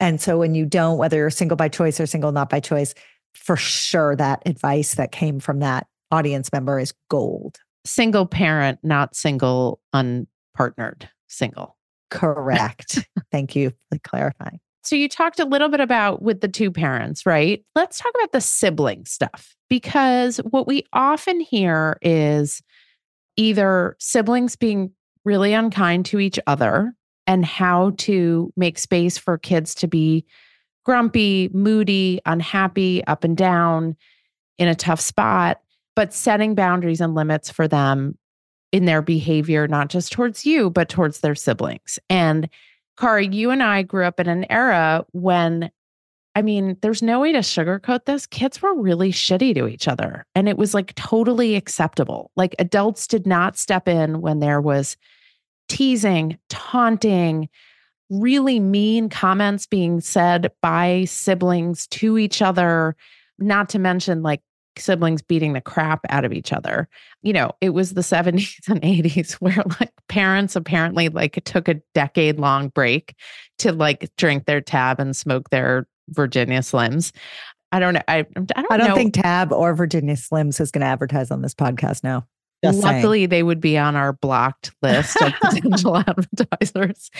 And 0.00 0.22
so 0.22 0.38
when 0.38 0.54
you 0.54 0.64
don't, 0.64 0.96
whether 0.96 1.18
you're 1.18 1.28
single 1.28 1.56
by 1.56 1.68
choice 1.68 2.00
or 2.00 2.06
single 2.06 2.32
not 2.32 2.48
by 2.48 2.60
choice, 2.60 2.94
for 3.34 3.56
sure 3.56 4.16
that 4.16 4.42
advice 4.46 4.94
that 4.94 5.12
came 5.12 5.38
from 5.38 5.60
that 5.60 5.86
audience 6.10 6.50
member 6.50 6.78
is 6.78 6.94
gold. 7.10 7.58
Single 7.84 8.24
parent, 8.24 8.78
not 8.82 9.14
single 9.14 9.80
unpartnered, 9.94 11.08
single. 11.28 11.76
Correct. 12.10 13.06
Thank 13.30 13.54
you 13.54 13.72
for 13.90 13.98
clarifying. 13.98 14.60
So 14.82 14.96
you 14.96 15.08
talked 15.08 15.38
a 15.38 15.44
little 15.44 15.68
bit 15.68 15.80
about 15.80 16.22
with 16.22 16.40
the 16.40 16.48
two 16.48 16.70
parents, 16.70 17.24
right? 17.24 17.64
Let's 17.74 17.98
talk 17.98 18.12
about 18.14 18.32
the 18.32 18.40
sibling 18.40 19.04
stuff 19.04 19.54
because 19.70 20.38
what 20.38 20.66
we 20.66 20.84
often 20.92 21.40
hear 21.40 21.98
is 22.02 22.62
either 23.36 23.96
siblings 23.98 24.56
being 24.56 24.90
really 25.24 25.52
unkind 25.52 26.06
to 26.06 26.18
each 26.18 26.38
other 26.46 26.94
and 27.26 27.44
how 27.44 27.92
to 27.96 28.52
make 28.56 28.78
space 28.78 29.16
for 29.16 29.38
kids 29.38 29.74
to 29.76 29.86
be 29.86 30.26
grumpy, 30.84 31.48
moody, 31.52 32.20
unhappy, 32.26 33.04
up 33.06 33.22
and 33.22 33.36
down 33.36 33.96
in 34.58 34.68
a 34.68 34.74
tough 34.74 35.00
spot, 35.00 35.60
but 35.94 36.12
setting 36.12 36.54
boundaries 36.54 37.00
and 37.00 37.14
limits 37.14 37.50
for 37.50 37.68
them 37.68 38.18
in 38.72 38.86
their 38.86 39.02
behavior, 39.02 39.68
not 39.68 39.88
just 39.88 40.12
towards 40.12 40.44
you, 40.44 40.70
but 40.70 40.88
towards 40.88 41.20
their 41.20 41.34
siblings. 41.34 41.98
And 42.10 42.48
Cara, 42.98 43.24
you 43.24 43.50
and 43.50 43.62
I 43.62 43.82
grew 43.82 44.04
up 44.04 44.20
in 44.20 44.28
an 44.28 44.50
era 44.50 45.04
when, 45.12 45.70
I 46.34 46.42
mean, 46.42 46.76
there's 46.82 47.02
no 47.02 47.20
way 47.20 47.32
to 47.32 47.38
sugarcoat 47.38 48.04
this. 48.04 48.26
Kids 48.26 48.60
were 48.60 48.74
really 48.74 49.12
shitty 49.12 49.54
to 49.54 49.66
each 49.66 49.88
other, 49.88 50.26
and 50.34 50.48
it 50.48 50.58
was 50.58 50.74
like 50.74 50.94
totally 50.94 51.56
acceptable. 51.56 52.30
Like 52.36 52.54
adults 52.58 53.06
did 53.06 53.26
not 53.26 53.56
step 53.56 53.88
in 53.88 54.20
when 54.20 54.40
there 54.40 54.60
was 54.60 54.96
teasing, 55.68 56.38
taunting, 56.48 57.48
really 58.10 58.60
mean 58.60 59.08
comments 59.08 59.66
being 59.66 60.00
said 60.00 60.52
by 60.60 61.04
siblings 61.06 61.86
to 61.88 62.18
each 62.18 62.42
other, 62.42 62.94
not 63.38 63.70
to 63.70 63.78
mention 63.78 64.22
like 64.22 64.42
siblings 64.78 65.22
beating 65.22 65.52
the 65.52 65.60
crap 65.60 66.00
out 66.08 66.24
of 66.24 66.32
each 66.32 66.52
other. 66.52 66.88
You 67.22 67.32
know, 67.32 67.52
it 67.60 67.70
was 67.70 67.94
the 67.94 68.00
70s 68.00 68.56
and 68.68 68.80
80s 68.82 69.34
where 69.34 69.62
like 69.80 69.92
parents 70.08 70.56
apparently 70.56 71.08
like 71.08 71.42
took 71.44 71.68
a 71.68 71.80
decade 71.94 72.38
long 72.38 72.68
break 72.68 73.14
to 73.58 73.72
like 73.72 74.10
drink 74.16 74.46
their 74.46 74.60
Tab 74.60 75.00
and 75.00 75.16
smoke 75.16 75.50
their 75.50 75.86
Virginia 76.08 76.60
Slims. 76.60 77.12
I 77.70 77.80
don't 77.80 77.94
know. 77.94 78.02
I, 78.06 78.18
I 78.18 78.22
don't, 78.34 78.72
I 78.72 78.76
don't 78.76 78.94
think 78.94 79.14
Tab 79.14 79.52
or 79.52 79.74
Virginia 79.74 80.14
Slims 80.14 80.60
is 80.60 80.70
going 80.70 80.82
to 80.82 80.86
advertise 80.86 81.30
on 81.30 81.40
this 81.40 81.54
podcast 81.54 82.04
now. 82.04 82.26
Just 82.64 82.82
Luckily, 82.82 83.20
saying. 83.20 83.28
they 83.30 83.42
would 83.42 83.60
be 83.60 83.76
on 83.76 83.96
our 83.96 84.12
blocked 84.12 84.72
list 84.82 85.20
of 85.20 85.32
potential 85.40 85.96
advertisers. 85.96 87.10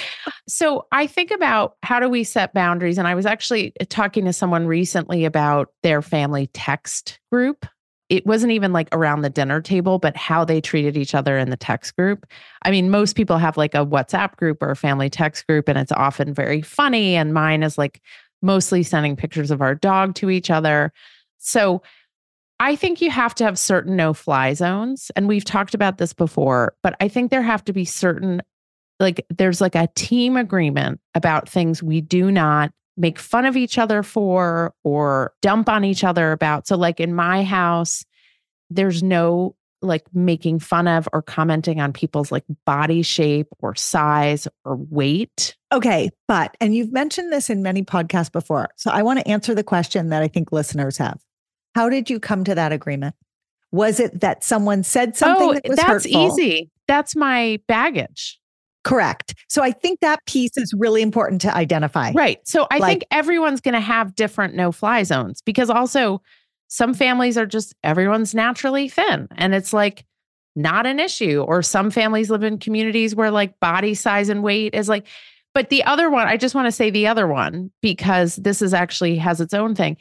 So 0.49 0.87
I 0.93 1.09
think 1.09 1.33
about 1.33 1.77
how 1.83 1.99
do 1.99 2.09
we 2.09 2.23
set 2.23 2.55
boundaries? 2.55 2.97
And 2.97 3.09
I 3.09 3.17
was 3.17 3.27
actually 3.27 3.73
uh, 3.81 3.85
talking 3.89 4.25
to 4.27 4.33
someone 4.33 4.67
recently 4.67 5.25
about 5.25 5.71
their 5.83 6.01
family 6.01 6.49
text 6.53 7.19
group. 7.33 7.67
It 8.09 8.25
wasn't 8.25 8.53
even 8.53 8.73
like 8.73 8.89
around 8.93 9.23
the 9.23 9.31
dinner 9.31 9.61
table, 9.61 9.99
but 9.99 10.17
how 10.17 10.45
they 10.45 10.61
treated 10.61 10.97
each 10.97 11.15
other 11.15 11.37
in 11.39 11.51
the 11.51 11.57
text 11.57 11.97
group. 11.97 12.25
I 12.63 12.71
mean, 12.71 12.91
most 12.91 13.17
people 13.17 13.39
have 13.39 13.57
like 13.57 13.75
a 13.75 13.87
WhatsApp 13.87 14.37
group 14.37 14.63
or 14.63 14.71
a 14.71 14.77
family 14.77 15.11
text 15.11 15.47
group, 15.49 15.69
and 15.69 15.79
it's 15.79 15.93
often 15.93 16.33
very 16.35 16.63
funny. 16.63 17.17
And 17.17 17.35
mine 17.35 17.65
is 17.65 17.79
like 17.79 18.01
mostly 18.43 18.83
sending 18.83 19.17
pictures 19.17 19.51
of 19.51 19.61
our 19.61 19.75
dog 19.75 20.15
to 20.17 20.31
each 20.31 20.51
other. 20.51 20.93
So 21.39 21.83
I 22.63 22.77
think 22.77 23.01
you 23.01 23.11
have 23.11 23.35
to 23.35 23.45
have 23.45 23.59
certain 23.59 23.97
no 23.97 24.15
fly 24.15 24.55
zones. 24.55 25.11
And 25.17 25.27
we've 25.27 25.45
talked 25.45 25.75
about 25.75 25.99
this 25.99 26.13
before, 26.13 26.77
but 26.81 26.95
I 27.01 27.09
think 27.09 27.33
there 27.33 27.43
have 27.43 27.65
to 27.65 27.73
be 27.73 27.85
certain, 27.85 28.41
like, 29.01 29.27
there's 29.37 29.61
like 29.61 29.75
a 29.75 29.89
team 29.97 30.37
agreement 30.37 31.01
about 31.17 31.49
things 31.49 31.83
we 31.83 32.01
do 32.01 32.31
not 32.31 32.71
make 32.97 33.19
fun 33.19 33.47
of 33.47 33.57
each 33.57 33.79
other 33.79 34.05
for 34.05 34.73
or 34.85 35.33
dump 35.43 35.69
on 35.69 35.83
each 35.83 36.05
other 36.05 36.31
about. 36.31 36.69
So, 36.69 36.77
like 36.77 37.01
in 37.01 37.13
my 37.13 37.43
house, 37.43 38.05
there's 38.71 39.03
no 39.03 39.57
like 39.81 40.05
making 40.15 40.61
fun 40.61 40.87
of 40.87 41.09
or 41.13 41.21
commenting 41.21 41.81
on 41.81 41.93
people's 41.93 42.31
like 42.31 42.45
body 42.65 43.03
shape 43.03 43.49
or 43.59 43.75
size 43.75 44.47
or 44.65 44.77
weight. 44.77 45.57
Okay. 45.73 46.11
But, 46.29 46.57
and 46.61 46.77
you've 46.77 46.93
mentioned 46.93 47.33
this 47.33 47.51
in 47.51 47.65
many 47.65 47.83
podcasts 47.83 48.31
before. 48.31 48.69
So 48.77 48.93
I 48.93 49.03
want 49.03 49.19
to 49.19 49.27
answer 49.27 49.53
the 49.53 49.65
question 49.65 50.11
that 50.11 50.23
I 50.23 50.29
think 50.29 50.53
listeners 50.53 50.97
have. 50.99 51.21
How 51.75 51.89
did 51.89 52.11
you 52.11 52.21
come 52.21 52.45
to 52.45 52.55
that 52.55 52.73
agreement? 52.73 53.15
Was 53.71 54.01
it 54.01 54.21
that 54.21 54.45
someone 54.45 54.83
said 54.83 55.17
something 55.17 55.49
oh, 55.49 55.55
that 55.55 55.69
was 55.69 55.77
that's 55.77 56.05
hurtful? 56.05 56.27
easy. 56.39 56.71
That's 56.87 57.17
my 57.17 57.59
baggage. 57.69 58.39
Correct. 58.85 59.35
So 59.49 59.63
I 59.63 59.71
think 59.71 60.01
that 60.01 60.19
piece 60.27 60.57
is 60.57 60.75
really 60.77 61.03
important 61.03 61.41
to 61.43 61.55
identify. 61.57 62.11
Right. 62.13 62.47
So 62.47 62.67
I 62.71 62.79
Like- 62.79 62.91
think 62.91 63.05
everyone's 63.11 63.61
going 63.61 63.75
to 63.75 63.81
have 63.81 64.15
different 64.15 64.55
no 64.55 64.73
fly 64.73 65.05
zones 65.05 65.41
because 65.41 65.71
also 65.71 66.21
some 66.69 66.93
families 66.93 67.39
are 67.39 67.47
just 67.47 67.75
everyone's 67.85 68.35
naturally 68.35 68.89
thin 68.89 69.29
and 69.37 69.55
it's 69.55 69.73
like 69.73 70.05
not 70.57 70.85
an 70.85 71.01
issue. 71.01 71.43
Or 71.47 71.63
some 71.63 71.91
families 71.91 72.29
live 72.29 72.43
in 72.43 72.59
communities 72.59 73.15
where 73.15 73.31
like 73.31 73.59
body 73.61 73.95
size 73.95 74.29
and 74.29 74.43
weight 74.43 74.75
is 74.75 74.89
like, 74.89 75.07
but 75.55 75.69
the 75.71 75.85
other 75.85 76.11
one, 76.11 76.27
I 76.27 76.37
just 76.37 76.55
want 76.55 76.67
to 76.67 76.73
say 76.73 76.91
the 76.91 77.07
other 77.07 77.27
one 77.27 77.71
because 77.83 78.37
this 78.37 78.61
is 78.63 78.75
actually 78.75 79.17
has 79.17 79.41
its 79.41 79.55
own 79.55 79.75
thing. 79.75 79.97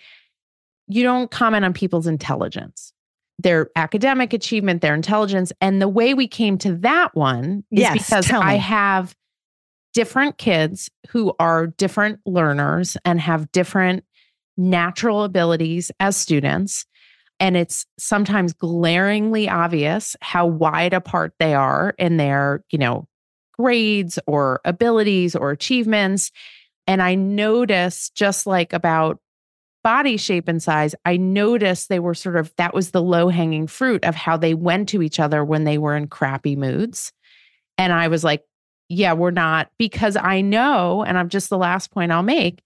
You 0.92 1.04
don't 1.04 1.32
comment 1.32 1.64
on 1.64 1.74
people's 1.74 2.08
intelligence, 2.08 2.92
their 3.40 3.70
academic 3.76 4.34
achievement, 4.34 4.82
their 4.82 4.94
intelligence. 4.94 5.54
And 5.62 5.82
the 5.82 5.88
way 5.88 6.14
we 6.14 6.28
came 6.28 6.58
to 6.60 6.76
that 6.78 7.16
one 7.16 7.64
is 7.72 7.80
Yes, 7.80 7.94
because 7.94 8.30
I 8.32 8.56
have 8.56 9.16
different 9.94 10.38
kids 10.38 10.90
who 11.10 11.34
are 11.40 11.68
different 11.68 12.20
learners 12.26 12.98
and 13.06 13.20
have 13.22 13.52
different 13.52 14.04
natural 14.58 15.24
abilities 15.24 15.92
as 16.00 16.18
students. 16.18 16.86
And 17.40 17.56
it's 17.56 17.86
sometimes 17.98 18.54
glaringly 18.54 19.50
obvious 19.50 20.16
how 20.22 20.46
wide 20.46 20.94
apart 20.94 21.34
they 21.40 21.54
are 21.54 21.96
in 21.98 22.18
their, 22.18 22.64
you 22.70 22.78
know, 22.78 23.08
grades 23.54 24.20
or 24.28 24.60
abilities 24.66 25.36
or 25.36 25.52
achievements. 25.52 26.32
And 26.86 27.02
I 27.02 27.16
notice 27.16 28.10
just 28.10 28.46
like 28.46 28.74
about 28.74 29.21
body 29.84 30.18
shape 30.18 30.48
and 30.48 30.62
size, 30.62 30.96
I 31.06 31.18
noticed 31.18 31.90
they 31.90 32.00
were 32.00 32.14
sort 32.14 32.38
of 32.38 32.54
that 32.58 32.74
was 32.74 32.92
the 32.92 33.02
low 33.02 33.30
hanging 33.30 33.68
fruit 33.68 34.04
of 34.06 34.16
how 34.16 34.38
they 34.38 34.54
went 34.54 34.90
to 34.90 35.02
each 35.02 35.20
other 35.20 35.44
when 35.44 35.64
they 35.64 35.78
were 35.78 35.96
in 35.96 36.08
crappy 36.08 36.56
moods. 36.56 37.12
And 37.78 37.94
I 37.94 38.08
was 38.08 38.24
like, 38.24 38.44
yeah, 38.90 39.14
we're 39.14 39.32
not, 39.32 39.70
because 39.78 40.18
I 40.18 40.42
know, 40.42 41.04
and 41.04 41.18
I'm 41.18 41.30
just 41.30 41.50
the 41.50 41.58
last 41.58 41.92
point 41.92 42.12
I'll 42.12 42.24
make 42.24 42.62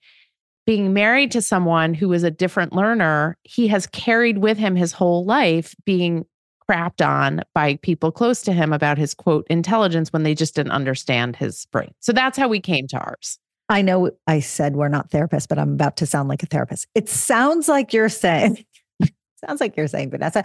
being 0.66 0.94
married 0.94 1.32
to 1.32 1.42
someone 1.42 1.94
who 1.94 2.12
is 2.14 2.24
a 2.24 2.32
different 2.32 2.74
learner, 2.74 3.38
he 3.44 3.68
has 3.68 3.88
carried 3.88 4.40
with 4.40 4.58
him 4.58 4.76
his 4.76 4.92
whole 4.92 5.24
life 5.24 5.76
being 5.86 6.26
crapped 6.70 7.06
on 7.06 7.42
by 7.54 7.76
people 7.78 8.12
close 8.12 8.42
to 8.42 8.52
him 8.52 8.74
about 8.74 8.98
his 8.98 9.14
quote 9.14 9.46
intelligence 9.50 10.12
when 10.12 10.24
they 10.24 10.34
just 10.34 10.56
didn't 10.56 10.72
understand 10.72 11.36
his 11.36 11.68
brain. 11.68 11.94
So 12.00 12.12
that's 12.12 12.38
how 12.38 12.48
we 12.48 12.60
came 12.60 12.88
to 12.88 12.98
ours. 12.98 13.38
I 13.70 13.82
know 13.82 14.12
I 14.28 14.40
said 14.42 14.76
we're 14.76 14.90
not 14.90 15.10
therapists, 15.10 15.48
but 15.48 15.58
I'm 15.58 15.74
about 15.74 15.98
to 15.98 16.06
sound 16.06 16.30
like 16.30 16.44
a 16.44 16.46
therapist. 16.46 16.88
It 16.94 17.10
sounds 17.10 17.68
like 17.68 17.94
you're 17.94 18.10
saying, 18.10 18.64
sounds 19.46 19.60
like 19.60 19.76
you're 19.76 19.88
saying, 19.88 20.12
Vanessa, 20.12 20.44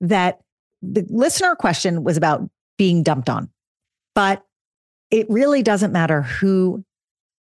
that 0.00 0.40
the 0.82 1.06
listener 1.08 1.54
question 1.54 2.02
was 2.02 2.16
about 2.16 2.48
being 2.76 3.02
dumped 3.02 3.28
on. 3.28 3.50
But 4.14 4.44
it 5.10 5.26
really 5.28 5.62
doesn't 5.62 5.92
matter 5.92 6.22
who 6.22 6.84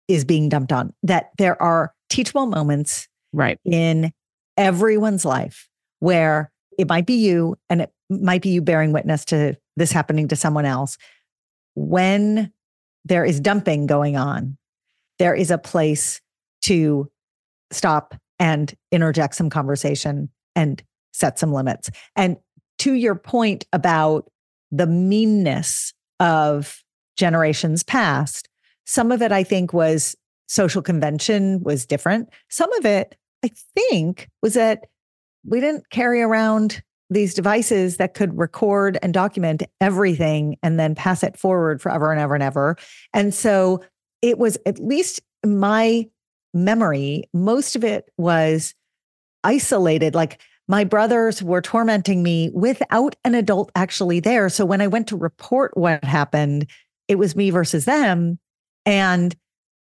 is 0.08 0.24
being 0.24 0.48
dumped 0.48 0.72
on, 0.72 0.92
that 1.02 1.30
there 1.38 1.60
are 1.60 1.92
teachable 2.10 2.46
moments 2.46 3.08
Right. 3.32 3.58
in 3.64 4.12
everyone's 4.58 5.24
life 5.24 5.68
where 6.00 6.52
it 6.78 6.88
might 6.88 7.06
be 7.06 7.14
you 7.14 7.56
and 7.70 7.80
it 7.80 7.90
might 8.10 8.42
be 8.42 8.50
you 8.50 8.60
bearing 8.60 8.92
witness 8.92 9.24
to 9.26 9.56
this 9.76 9.90
happening 9.90 10.28
to 10.28 10.36
someone 10.36 10.66
else. 10.66 10.98
When 11.74 12.52
there 13.04 13.24
is 13.24 13.40
dumping 13.40 13.86
going 13.86 14.16
on, 14.16 14.58
there 15.22 15.34
is 15.36 15.52
a 15.52 15.58
place 15.58 16.20
to 16.62 17.08
stop 17.70 18.12
and 18.40 18.74
interject 18.90 19.36
some 19.36 19.48
conversation 19.48 20.28
and 20.56 20.82
set 21.12 21.38
some 21.38 21.52
limits. 21.52 21.90
And 22.16 22.38
to 22.80 22.94
your 22.94 23.14
point 23.14 23.64
about 23.72 24.28
the 24.72 24.88
meanness 24.88 25.94
of 26.18 26.82
generations 27.16 27.84
past, 27.84 28.48
some 28.84 29.12
of 29.12 29.22
it 29.22 29.30
I 29.30 29.44
think 29.44 29.72
was 29.72 30.16
social 30.48 30.82
convention 30.82 31.62
was 31.62 31.86
different. 31.86 32.28
Some 32.50 32.72
of 32.72 32.84
it 32.84 33.14
I 33.44 33.50
think 33.76 34.28
was 34.42 34.54
that 34.54 34.86
we 35.46 35.60
didn't 35.60 35.88
carry 35.90 36.20
around 36.20 36.82
these 37.10 37.32
devices 37.32 37.98
that 37.98 38.14
could 38.14 38.36
record 38.36 38.98
and 39.02 39.14
document 39.14 39.62
everything 39.80 40.56
and 40.64 40.80
then 40.80 40.96
pass 40.96 41.22
it 41.22 41.38
forward 41.38 41.80
forever 41.80 42.10
and 42.10 42.20
ever 42.20 42.34
and 42.34 42.42
ever. 42.42 42.76
And 43.14 43.32
so 43.32 43.84
it 44.22 44.38
was 44.38 44.56
at 44.64 44.78
least 44.78 45.20
my 45.44 46.08
memory, 46.54 47.24
most 47.34 47.76
of 47.76 47.84
it 47.84 48.10
was 48.16 48.74
isolated. 49.44 50.14
Like 50.14 50.40
my 50.68 50.84
brothers 50.84 51.42
were 51.42 51.60
tormenting 51.60 52.22
me 52.22 52.50
without 52.54 53.16
an 53.24 53.34
adult 53.34 53.70
actually 53.74 54.20
there. 54.20 54.48
So 54.48 54.64
when 54.64 54.80
I 54.80 54.86
went 54.86 55.08
to 55.08 55.16
report 55.16 55.76
what 55.76 56.04
happened, 56.04 56.66
it 57.08 57.16
was 57.16 57.34
me 57.34 57.50
versus 57.50 57.84
them. 57.84 58.38
And 58.86 59.34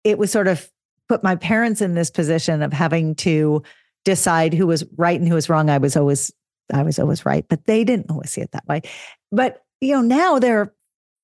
it 0.04 0.18
was 0.18 0.32
sort 0.32 0.48
of 0.48 0.70
put 1.10 1.24
my 1.24 1.36
parents 1.36 1.82
in 1.82 1.96
this 1.96 2.12
position 2.12 2.62
of 2.62 2.72
having 2.74 3.16
to 3.16 3.64
decide 4.06 4.54
who 4.54 4.68
was 4.68 4.86
right 4.98 5.20
and 5.20 5.28
who 5.28 5.36
was 5.36 5.50
wrong. 5.50 5.70
I 5.70 5.78
was 5.78 5.98
always, 5.98 6.32
I 6.72 6.84
was 6.84 7.00
always 7.00 7.26
right, 7.26 7.46
but 7.50 7.66
they 7.66 7.84
didn't 7.84 8.12
always 8.12 8.32
see 8.32 8.42
it 8.42 8.52
that 8.52 8.68
way. 8.68 8.82
But, 9.32 9.64
you 9.82 9.94
know, 9.94 10.02
now 10.02 10.40
there 10.40 10.62
are 10.62 10.74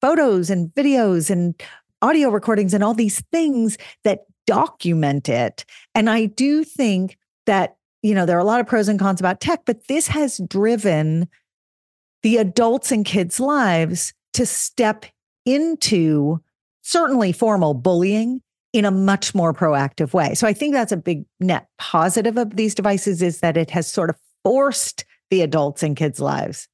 photos 0.01 0.49
and 0.49 0.69
videos 0.69 1.29
and 1.29 1.61
audio 2.03 2.29
recordings 2.29 2.73
and 2.73 2.83
all 2.83 2.93
these 2.93 3.21
things 3.31 3.77
that 4.03 4.25
document 4.45 5.29
it. 5.29 5.65
And 5.95 6.09
I 6.09 6.25
do 6.25 6.63
think 6.63 7.17
that, 7.45 7.77
you 8.01 8.13
know, 8.13 8.25
there 8.25 8.37
are 8.37 8.41
a 8.41 8.45
lot 8.45 8.59
of 8.59 8.67
pros 8.67 8.87
and 8.87 8.99
cons 8.99 9.19
about 9.19 9.39
tech, 9.39 9.61
but 9.65 9.87
this 9.87 10.07
has 10.07 10.39
driven 10.47 11.27
the 12.21 12.37
adults 12.37 12.91
and 12.91 13.05
kids' 13.05 13.39
lives 13.39 14.13
to 14.33 14.45
step 14.45 15.05
into 15.45 16.39
certainly 16.81 17.31
formal 17.31 17.73
bullying 17.73 18.41
in 18.73 18.85
a 18.85 18.91
much 18.91 19.35
more 19.35 19.53
proactive 19.53 20.13
way. 20.13 20.33
So 20.33 20.47
I 20.47 20.53
think 20.53 20.73
that's 20.73 20.91
a 20.91 20.97
big 20.97 21.25
net 21.39 21.67
positive 21.77 22.37
of 22.37 22.55
these 22.55 22.75
devices 22.75 23.21
is 23.21 23.39
that 23.39 23.55
it 23.55 23.69
has 23.71 23.89
sort 23.89 24.09
of 24.09 24.17
forced 24.43 25.05
the 25.29 25.41
adults 25.41 25.83
and 25.83 25.95
kids' 25.95 26.19
lives 26.19 26.67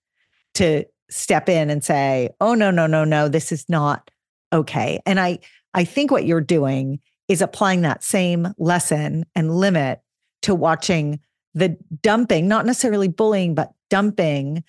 to 0.55 0.85
step 1.09 1.49
in 1.49 1.69
and 1.69 1.83
say, 1.83 2.29
"Oh 2.39 2.53
no, 2.53 2.71
no, 2.71 2.87
no, 2.87 3.03
no, 3.03 3.27
this 3.27 3.51
is 3.51 3.67
not 3.69 4.09
okay." 4.53 4.99
And 5.05 5.19
I 5.19 5.39
I 5.73 5.83
think 5.83 6.11
what 6.11 6.25
you're 6.25 6.41
doing 6.41 6.99
is 7.27 7.41
applying 7.41 7.81
that 7.81 8.03
same 8.03 8.53
lesson 8.57 9.25
and 9.35 9.55
limit 9.55 10.01
to 10.41 10.55
watching 10.55 11.19
the 11.53 11.77
dumping, 12.01 12.47
not 12.47 12.65
necessarily 12.65 13.07
bullying, 13.07 13.55
but 13.55 13.71
dumping 13.89 14.63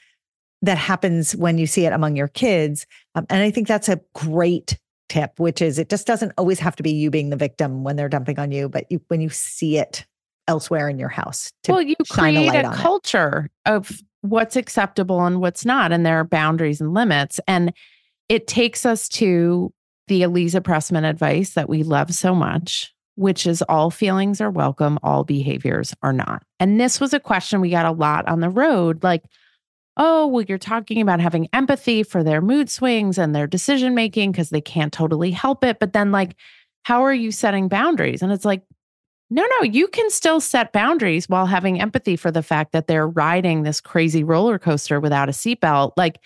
that 0.63 0.77
happens 0.77 1.35
when 1.35 1.57
you 1.59 1.67
see 1.67 1.87
it 1.87 1.93
among 1.93 2.17
your 2.17 2.29
kids. 2.29 2.87
Um, 3.15 3.27
and 3.31 3.43
I 3.43 3.51
think 3.51 3.67
that's 3.67 3.89
a 3.89 4.01
great 4.15 4.79
tip, 5.09 5.39
which 5.39 5.63
is 5.63 5.79
it 5.79 5.89
just 5.89 6.07
doesn't 6.07 6.33
always 6.37 6.59
have 6.59 6.77
to 6.77 6.83
be 6.83 6.91
you 6.91 7.11
being 7.11 7.31
the 7.31 7.37
victim 7.37 7.83
when 7.83 7.97
they're 7.97 8.09
dumping 8.09 8.39
on 8.39 8.53
you, 8.53 8.69
but 8.69 8.85
you, 8.91 9.01
when 9.09 9.21
you 9.21 9.31
see 9.31 9.79
it 9.79 10.07
elsewhere 10.49 10.89
in 10.89 10.99
your 10.99 11.09
house. 11.09 11.53
To 11.65 11.73
well, 11.73 11.83
you 11.83 11.97
shine 12.05 12.37
a 12.37 12.41
create 12.41 12.47
light 12.49 12.65
a 12.65 12.69
on 12.69 12.75
it. 12.75 12.77
culture 12.77 13.51
of 13.67 14.01
what's 14.21 14.57
acceptable 14.57 15.25
and 15.25 15.41
what's 15.41 15.65
not, 15.65 15.93
and 15.93 16.05
there 16.05 16.19
are 16.19 16.25
boundaries 16.25 16.81
and 16.81 16.93
limits. 16.93 17.41
And 17.49 17.73
it 18.31 18.47
takes 18.47 18.87
us 18.87 19.09
to 19.09 19.73
the 20.07 20.23
Aliza 20.23 20.61
Pressman 20.61 21.05
advice 21.05 21.55
that 21.55 21.69
we 21.69 21.83
love 21.83 22.15
so 22.15 22.33
much, 22.33 22.95
which 23.17 23.45
is 23.45 23.61
all 23.63 23.91
feelings 23.91 24.41
are 24.41 24.53
welcome, 24.53 25.01
all 25.03 25.25
behaviors 25.25 25.93
are 26.01 26.13
not. 26.13 26.45
And 26.61 26.81
this 26.81 27.01
was 27.01 27.13
a 27.13 27.19
question 27.19 27.61
we 27.61 27.71
got 27.71 27.87
a 27.87 27.91
lot 27.91 28.29
on 28.29 28.39
the 28.39 28.49
road 28.49 29.03
like, 29.03 29.25
oh, 29.97 30.29
well, 30.29 30.45
you're 30.45 30.59
talking 30.59 31.01
about 31.01 31.21
having 31.21 31.49
empathy 31.53 32.05
for 32.05 32.23
their 32.23 32.41
mood 32.41 32.71
swings 32.71 33.19
and 33.19 33.35
their 33.35 33.49
decision 33.49 33.97
making 33.97 34.31
because 34.31 34.51
they 34.51 34.61
can't 34.61 34.93
totally 34.93 35.33
help 35.33 35.65
it. 35.65 35.81
But 35.81 35.93
then, 35.93 36.13
like, 36.13 36.37
how 36.85 37.03
are 37.03 37.13
you 37.13 37.33
setting 37.33 37.67
boundaries? 37.67 38.23
And 38.23 38.31
it's 38.31 38.45
like, 38.45 38.63
no, 39.29 39.45
no, 39.59 39.65
you 39.65 39.89
can 39.89 40.09
still 40.09 40.41
set 40.41 40.73
boundaries 40.73 41.29
while 41.29 41.47
having 41.47 41.81
empathy 41.81 42.15
for 42.15 42.31
the 42.31 42.45
fact 42.45 42.73
that 42.73 42.87
they're 42.87 43.09
riding 43.09 43.65
this 43.65 43.81
crazy 43.81 44.23
roller 44.23 44.59
coaster 44.59 45.01
without 45.01 45.29
a 45.29 45.33
seatbelt. 45.33 45.93
Like 45.97 46.21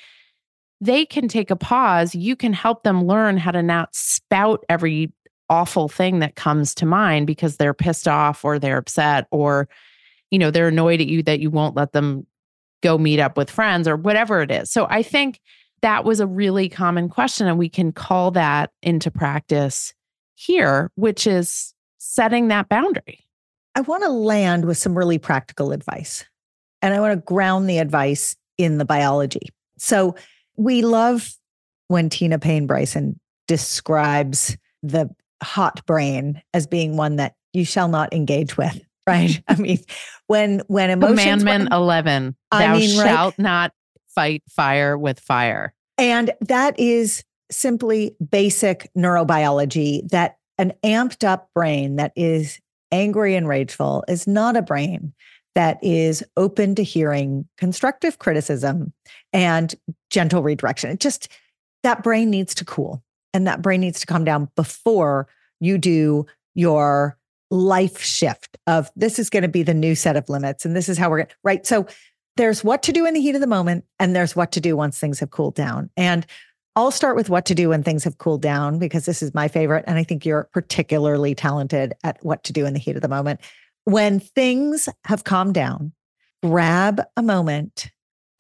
they 0.81 1.07
can 1.07 1.29
take 1.29 1.51
a 1.51 1.57
pause. 1.57 2.15
You 2.15 2.37
can 2.37 2.53
help 2.53 2.83
them 2.83 3.07
learn 3.07 3.37
how 3.37 3.51
to 3.51 3.63
not 3.63 3.95
spout 3.95 4.65
every 4.69 5.13
awful 5.51 5.89
thing 5.89 6.21
that 6.21 6.37
comes 6.37 6.75
to 6.75 6.87
mind 6.87 7.27
because 7.27 7.57
they're 7.57 7.75
pissed 7.75 8.09
off 8.09 8.45
or 8.45 8.59
they're 8.59 8.79
upset 8.79 9.27
or 9.31 9.69
you 10.31 10.39
know 10.39 10.51
they're 10.51 10.69
annoyed 10.69 11.01
at 11.01 11.07
you 11.07 11.23
that 11.23 11.41
you 11.41 11.51
won't 11.51 11.77
let 11.77 11.93
them 11.93 12.27
go 12.83 12.97
meet 12.99 13.21
up 13.21 13.37
with 13.37 13.51
friends 13.51 13.87
or 13.87 13.97
whatever 13.97 14.41
it 14.43 14.51
is. 14.51 14.71
So 14.71 14.87
I 14.89 15.03
think 15.03 15.41
that 15.83 16.05
was 16.05 16.21
a 16.21 16.27
really 16.27 16.69
common 16.69 17.09
question 17.09 17.47
and 17.47 17.59
we 17.59 17.69
can 17.69 17.93
call 17.93 18.31
that 18.33 18.71
into 18.83 19.11
practice 19.11 19.93
here 20.35 20.91
which 20.97 21.27
is 21.27 21.75
setting 21.99 22.49
that 22.49 22.69
boundary. 22.69 23.21
I 23.75 23.81
want 23.81 24.03
to 24.03 24.09
land 24.09 24.65
with 24.65 24.79
some 24.79 24.97
really 24.97 25.19
practical 25.19 25.73
advice. 25.73 26.25
And 26.81 26.95
I 26.95 27.01
want 27.01 27.13
to 27.13 27.25
ground 27.25 27.69
the 27.69 27.79
advice 27.79 28.37
in 28.59 28.79
the 28.79 28.85
biology. 28.85 29.49
So 29.79 30.15
we 30.57 30.83
love 30.83 31.35
when 31.89 32.09
Tina 32.09 32.39
Payne 32.39 32.67
Bryson 32.67 33.19
describes 33.47 34.57
the 34.83 35.09
hot 35.43 35.85
brain 35.87 36.43
as 36.53 36.67
being 36.67 36.97
one 36.97 37.17
that 37.17 37.35
you 37.53 37.65
shall 37.65 37.89
not 37.89 38.13
engage 38.13 38.57
with. 38.57 38.81
Right. 39.07 39.43
I 39.47 39.57
mean, 39.57 39.81
when 40.29 40.63
when 40.67 40.89
emotions 40.89 41.21
Commandment 41.21 41.69
run, 41.71 41.79
11. 41.79 42.37
Thou 42.53 42.73
mean, 42.73 42.89
shalt 42.89 43.35
right? 43.37 43.39
not 43.39 43.73
fight 44.15 44.43
fire 44.49 44.97
with 44.97 45.21
fire. 45.21 45.75
And 45.99 46.33
that 46.41 46.81
is 46.81 47.23
simply 47.51 48.17
basic 48.31 48.91
neurobiology 48.97 50.09
that 50.09 50.39
an 50.57 50.73
amped 50.83 51.23
up 51.23 51.51
brain 51.55 51.97
that 51.97 52.13
is 52.17 52.59
angry 52.93 53.35
and 53.35 53.47
rageful 53.47 54.05
is 54.09 54.27
not 54.27 54.57
a 54.57 54.63
brain 54.63 55.13
that 55.55 55.79
is 55.83 56.25
open 56.37 56.75
to 56.75 56.83
hearing 56.83 57.47
constructive 57.59 58.19
criticism 58.19 58.93
and 59.35 59.75
gentle 60.09 60.43
redirection. 60.43 60.91
It 60.91 61.01
just, 61.01 61.29
that 61.83 62.03
brain 62.03 62.31
needs 62.31 62.55
to 62.55 62.65
cool 62.65 63.03
and 63.35 63.47
that 63.47 63.61
brain 63.61 63.81
needs 63.81 64.01
to 64.01 64.07
calm 64.07 64.25
down 64.25 64.49
before 64.57 65.29
you 65.61 65.77
do 65.77 66.25
your 66.55 67.19
life 67.51 68.01
shift 68.01 68.57
of 68.67 68.91
this 68.97 69.19
is 69.19 69.29
going 69.29 69.43
to 69.43 69.49
be 69.49 69.63
the 69.63 69.75
new 69.75 69.95
set 69.95 70.17
of 70.17 70.29
limits 70.29 70.65
and 70.65 70.75
this 70.75 70.89
is 70.89 70.97
how 70.97 71.11
we're 71.11 71.19
going 71.19 71.29
to, 71.29 71.35
right? 71.43 71.67
So 71.67 71.87
there's 72.37 72.65
what 72.65 72.83
to 72.85 72.93
do 72.93 73.05
in 73.05 73.15
the 73.15 73.21
heat 73.21 73.35
of 73.35 73.41
the 73.41 73.47
moment 73.47 73.85
and 73.99 74.17
there's 74.17 74.35
what 74.35 74.53
to 74.53 74.61
do 74.61 74.77
once 74.77 74.99
things 74.99 75.21
have 75.21 75.31
cooled 75.31 75.55
down. 75.55 75.91
And 75.97 76.27
I'll 76.77 76.91
start 76.91 77.15
with 77.15 77.31
what 77.31 77.45
to 77.47 77.55
do 77.55 77.69
when 77.69 77.85
things 77.85 78.03
have 78.05 78.19
cooled 78.19 78.43
down 78.43 78.79
because 78.79 79.05
this 79.05 79.23
is 79.23 79.35
my 79.35 79.47
favorite. 79.47 79.85
And 79.87 79.99
I 79.99 80.05
think 80.05 80.25
you're 80.25 80.49
particularly 80.53 81.35
talented 81.35 81.95
at 82.03 82.25
what 82.25 82.43
to 82.45 82.53
do 82.53 82.67
in 82.67 82.73
the 82.73 82.81
heat 82.81 82.97
of 82.97 83.03
the 83.03 83.09
moment. 83.09 83.41
When 83.85 84.19
things 84.19 84.89
have 85.05 85.23
calmed 85.23 85.55
down, 85.55 85.93
grab 86.43 87.03
a 87.17 87.23
moment 87.23 87.91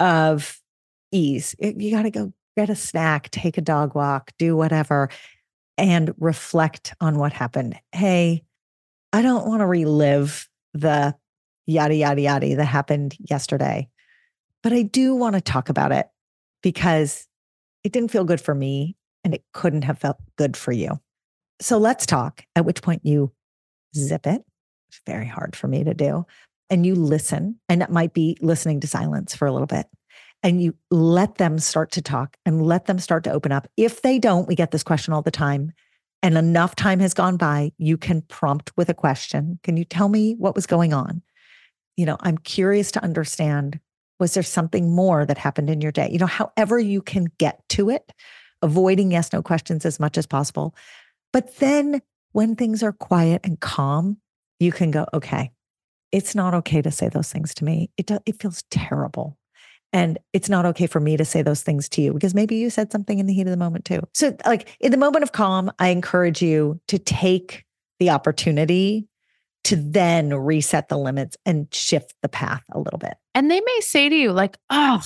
of 0.00 0.60
ease. 1.14 1.54
You 1.58 1.90
got 1.90 2.02
to 2.02 2.10
go 2.10 2.32
get 2.56 2.70
a 2.70 2.76
snack, 2.76 3.30
take 3.30 3.56
a 3.58 3.62
dog 3.62 3.94
walk, 3.94 4.32
do 4.38 4.56
whatever, 4.56 5.08
and 5.78 6.14
reflect 6.18 6.94
on 7.00 7.18
what 7.18 7.32
happened. 7.32 7.76
Hey, 7.92 8.44
I 9.12 9.22
don't 9.22 9.46
want 9.46 9.60
to 9.60 9.66
relive 9.66 10.48
the 10.72 11.14
yada, 11.66 11.94
yada, 11.94 12.20
yada 12.20 12.56
that 12.56 12.64
happened 12.64 13.16
yesterday, 13.18 13.88
but 14.62 14.72
I 14.72 14.82
do 14.82 15.14
want 15.14 15.34
to 15.34 15.40
talk 15.40 15.68
about 15.68 15.92
it 15.92 16.08
because 16.62 17.26
it 17.84 17.92
didn't 17.92 18.10
feel 18.10 18.24
good 18.24 18.40
for 18.40 18.54
me 18.54 18.96
and 19.22 19.34
it 19.34 19.44
couldn't 19.52 19.82
have 19.82 19.98
felt 19.98 20.16
good 20.36 20.56
for 20.56 20.72
you. 20.72 21.00
So 21.60 21.78
let's 21.78 22.06
talk, 22.06 22.44
at 22.56 22.64
which 22.64 22.82
point 22.82 23.04
you 23.04 23.32
zip 23.96 24.26
it. 24.26 24.42
It's 24.88 25.00
very 25.06 25.26
hard 25.26 25.56
for 25.56 25.68
me 25.68 25.84
to 25.84 25.94
do. 25.94 26.26
And 26.70 26.84
you 26.84 26.94
listen, 26.94 27.60
and 27.68 27.82
it 27.82 27.90
might 27.90 28.14
be 28.14 28.36
listening 28.40 28.80
to 28.80 28.86
silence 28.86 29.34
for 29.34 29.46
a 29.46 29.52
little 29.52 29.66
bit. 29.66 29.86
And 30.44 30.62
you 30.62 30.76
let 30.90 31.36
them 31.36 31.58
start 31.58 31.90
to 31.92 32.02
talk 32.02 32.36
and 32.44 32.64
let 32.64 32.84
them 32.84 32.98
start 32.98 33.24
to 33.24 33.32
open 33.32 33.50
up. 33.50 33.66
If 33.78 34.02
they 34.02 34.18
don't, 34.18 34.46
we 34.46 34.54
get 34.54 34.70
this 34.70 34.82
question 34.82 35.14
all 35.14 35.22
the 35.22 35.30
time. 35.30 35.72
And 36.22 36.38
enough 36.38 36.76
time 36.76 37.00
has 37.00 37.14
gone 37.14 37.36
by, 37.38 37.72
you 37.78 37.96
can 37.96 38.22
prompt 38.22 38.70
with 38.76 38.90
a 38.90 38.94
question. 38.94 39.58
Can 39.62 39.76
you 39.76 39.84
tell 39.84 40.08
me 40.08 40.34
what 40.34 40.54
was 40.54 40.66
going 40.66 40.92
on? 40.92 41.22
You 41.96 42.06
know, 42.06 42.18
I'm 42.20 42.38
curious 42.38 42.92
to 42.92 43.02
understand 43.02 43.80
was 44.20 44.34
there 44.34 44.42
something 44.42 44.94
more 44.94 45.26
that 45.26 45.38
happened 45.38 45.70
in 45.70 45.80
your 45.80 45.92
day? 45.92 46.08
You 46.10 46.18
know, 46.18 46.26
however 46.26 46.78
you 46.78 47.02
can 47.02 47.26
get 47.38 47.60
to 47.70 47.90
it, 47.90 48.12
avoiding 48.62 49.10
yes, 49.10 49.32
no 49.32 49.42
questions 49.42 49.84
as 49.84 49.98
much 49.98 50.16
as 50.16 50.26
possible. 50.26 50.74
But 51.32 51.56
then 51.56 52.00
when 52.32 52.54
things 52.54 52.82
are 52.82 52.92
quiet 52.92 53.40
and 53.44 53.58
calm, 53.58 54.18
you 54.60 54.72
can 54.72 54.90
go, 54.90 55.06
okay, 55.12 55.50
it's 56.12 56.34
not 56.34 56.54
okay 56.54 56.80
to 56.80 56.90
say 56.90 57.08
those 57.08 57.32
things 57.32 57.54
to 57.54 57.64
me. 57.64 57.90
It, 57.96 58.10
it 58.24 58.40
feels 58.40 58.62
terrible. 58.70 59.36
And 59.94 60.18
it's 60.32 60.48
not 60.48 60.66
okay 60.66 60.88
for 60.88 60.98
me 60.98 61.16
to 61.16 61.24
say 61.24 61.40
those 61.40 61.62
things 61.62 61.88
to 61.90 62.02
you 62.02 62.12
because 62.12 62.34
maybe 62.34 62.56
you 62.56 62.68
said 62.68 62.90
something 62.90 63.20
in 63.20 63.26
the 63.26 63.32
heat 63.32 63.46
of 63.46 63.52
the 63.52 63.56
moment 63.56 63.84
too. 63.84 64.00
So, 64.12 64.36
like 64.44 64.76
in 64.80 64.90
the 64.90 64.98
moment 64.98 65.22
of 65.22 65.30
calm, 65.30 65.70
I 65.78 65.88
encourage 65.88 66.42
you 66.42 66.80
to 66.88 66.98
take 66.98 67.64
the 68.00 68.10
opportunity 68.10 69.06
to 69.62 69.76
then 69.76 70.34
reset 70.34 70.88
the 70.88 70.98
limits 70.98 71.36
and 71.46 71.72
shift 71.72 72.12
the 72.22 72.28
path 72.28 72.64
a 72.72 72.80
little 72.80 72.98
bit. 72.98 73.14
And 73.36 73.48
they 73.48 73.60
may 73.60 73.80
say 73.80 74.08
to 74.08 74.16
you, 74.16 74.32
like, 74.32 74.58
oh, 74.68 75.00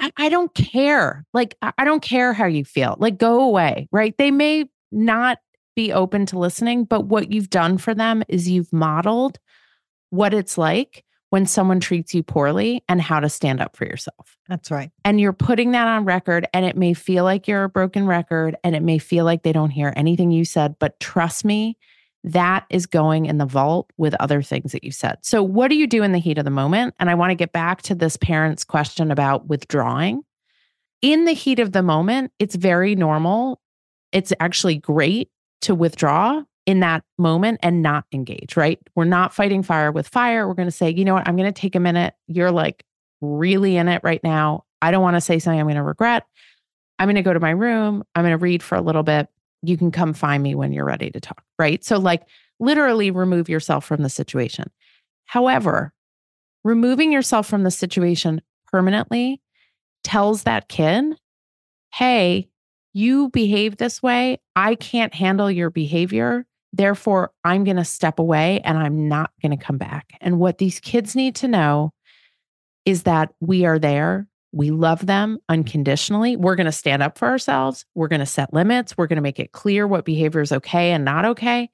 I, 0.00 0.10
I 0.16 0.28
don't 0.30 0.52
care. 0.54 1.26
Like, 1.34 1.54
I, 1.60 1.72
I 1.76 1.84
don't 1.84 2.02
care 2.02 2.32
how 2.32 2.46
you 2.46 2.64
feel. 2.64 2.96
Like, 2.98 3.18
go 3.18 3.42
away, 3.42 3.86
right? 3.92 4.16
They 4.16 4.30
may 4.30 4.64
not 4.90 5.38
be 5.76 5.92
open 5.92 6.24
to 6.26 6.38
listening, 6.38 6.84
but 6.84 7.02
what 7.02 7.30
you've 7.30 7.50
done 7.50 7.76
for 7.76 7.94
them 7.94 8.22
is 8.28 8.48
you've 8.48 8.72
modeled 8.72 9.38
what 10.08 10.32
it's 10.32 10.56
like 10.56 11.04
when 11.30 11.46
someone 11.46 11.80
treats 11.80 12.14
you 12.14 12.22
poorly 12.22 12.82
and 12.88 13.00
how 13.00 13.20
to 13.20 13.28
stand 13.28 13.60
up 13.60 13.76
for 13.76 13.84
yourself. 13.84 14.36
That's 14.48 14.70
right. 14.70 14.90
And 15.04 15.20
you're 15.20 15.32
putting 15.32 15.72
that 15.72 15.88
on 15.88 16.04
record, 16.04 16.46
and 16.54 16.64
it 16.64 16.76
may 16.76 16.94
feel 16.94 17.24
like 17.24 17.48
you're 17.48 17.64
a 17.64 17.68
broken 17.68 18.06
record 18.06 18.56
and 18.62 18.76
it 18.76 18.82
may 18.82 18.98
feel 18.98 19.24
like 19.24 19.42
they 19.42 19.52
don't 19.52 19.70
hear 19.70 19.92
anything 19.96 20.30
you 20.30 20.44
said, 20.44 20.76
but 20.78 20.98
trust 21.00 21.44
me, 21.44 21.76
that 22.24 22.64
is 22.70 22.86
going 22.86 23.26
in 23.26 23.38
the 23.38 23.46
vault 23.46 23.92
with 23.96 24.14
other 24.18 24.42
things 24.42 24.72
that 24.72 24.82
you 24.82 24.90
said. 24.90 25.18
So, 25.22 25.42
what 25.42 25.68
do 25.68 25.76
you 25.76 25.86
do 25.86 26.02
in 26.02 26.12
the 26.12 26.18
heat 26.18 26.38
of 26.38 26.44
the 26.44 26.50
moment? 26.50 26.94
And 26.98 27.08
I 27.08 27.14
want 27.14 27.30
to 27.30 27.36
get 27.36 27.52
back 27.52 27.82
to 27.82 27.94
this 27.94 28.16
parent's 28.16 28.64
question 28.64 29.10
about 29.10 29.46
withdrawing. 29.46 30.22
In 31.02 31.24
the 31.24 31.32
heat 31.32 31.60
of 31.60 31.72
the 31.72 31.82
moment, 31.82 32.32
it's 32.38 32.56
very 32.56 32.96
normal. 32.96 33.60
It's 34.10 34.32
actually 34.40 34.78
great 34.78 35.30
to 35.62 35.74
withdraw 35.74 36.42
in 36.66 36.80
that 36.80 37.04
moment 37.16 37.60
and 37.62 37.80
not 37.80 38.04
engage, 38.12 38.56
right? 38.56 38.78
We're 38.94 39.04
not 39.04 39.32
fighting 39.32 39.62
fire 39.62 39.92
with 39.92 40.08
fire. 40.08 40.46
We're 40.46 40.54
going 40.54 40.68
to 40.68 40.72
say, 40.72 40.90
you 40.90 41.04
know 41.04 41.14
what? 41.14 41.26
I'm 41.26 41.36
going 41.36 41.52
to 41.52 41.60
take 41.60 41.74
a 41.74 41.80
minute. 41.80 42.14
You're 42.26 42.50
like 42.50 42.84
really 43.20 43.76
in 43.76 43.88
it 43.88 44.02
right 44.04 44.22
now. 44.22 44.64
I 44.82 44.90
don't 44.90 45.02
want 45.02 45.16
to 45.16 45.20
say 45.20 45.38
something 45.38 45.58
I'm 45.58 45.66
going 45.66 45.76
to 45.76 45.82
regret. 45.82 46.26
I'm 46.98 47.06
going 47.06 47.16
to 47.16 47.22
go 47.22 47.32
to 47.32 47.40
my 47.40 47.50
room. 47.50 48.04
I'm 48.14 48.22
going 48.22 48.32
to 48.32 48.38
read 48.38 48.62
for 48.62 48.74
a 48.74 48.82
little 48.82 49.02
bit 49.02 49.28
you 49.62 49.76
can 49.76 49.90
come 49.90 50.12
find 50.12 50.42
me 50.42 50.54
when 50.54 50.72
you're 50.72 50.84
ready 50.84 51.10
to 51.10 51.20
talk, 51.20 51.42
right? 51.58 51.84
So, 51.84 51.98
like, 51.98 52.22
literally 52.60 53.10
remove 53.10 53.48
yourself 53.48 53.84
from 53.84 54.02
the 54.02 54.08
situation. 54.08 54.70
However, 55.24 55.92
removing 56.64 57.12
yourself 57.12 57.46
from 57.46 57.62
the 57.62 57.70
situation 57.70 58.42
permanently 58.66 59.40
tells 60.04 60.44
that 60.44 60.68
kid, 60.68 61.16
hey, 61.92 62.48
you 62.92 63.28
behave 63.30 63.76
this 63.76 64.02
way. 64.02 64.40
I 64.54 64.74
can't 64.74 65.14
handle 65.14 65.50
your 65.50 65.70
behavior. 65.70 66.46
Therefore, 66.76 67.32
I'm 67.44 67.64
going 67.64 67.76
to 67.76 67.84
step 67.84 68.18
away 68.18 68.60
and 68.60 68.76
I'm 68.76 69.08
not 69.08 69.30
going 69.42 69.56
to 69.56 69.64
come 69.64 69.78
back. 69.78 70.16
And 70.20 70.38
what 70.38 70.58
these 70.58 70.80
kids 70.80 71.16
need 71.16 71.34
to 71.36 71.48
know 71.48 71.92
is 72.84 73.04
that 73.04 73.32
we 73.40 73.64
are 73.64 73.78
there 73.78 74.28
we 74.56 74.70
love 74.70 75.04
them 75.04 75.38
unconditionally. 75.50 76.34
We're 76.34 76.56
going 76.56 76.64
to 76.64 76.72
stand 76.72 77.02
up 77.02 77.18
for 77.18 77.28
ourselves. 77.28 77.84
We're 77.94 78.08
going 78.08 78.20
to 78.20 78.26
set 78.26 78.54
limits. 78.54 78.96
We're 78.96 79.06
going 79.06 79.18
to 79.18 79.22
make 79.22 79.38
it 79.38 79.52
clear 79.52 79.86
what 79.86 80.06
behavior 80.06 80.40
is 80.40 80.50
okay 80.50 80.92
and 80.92 81.04
not 81.04 81.26
okay. 81.26 81.68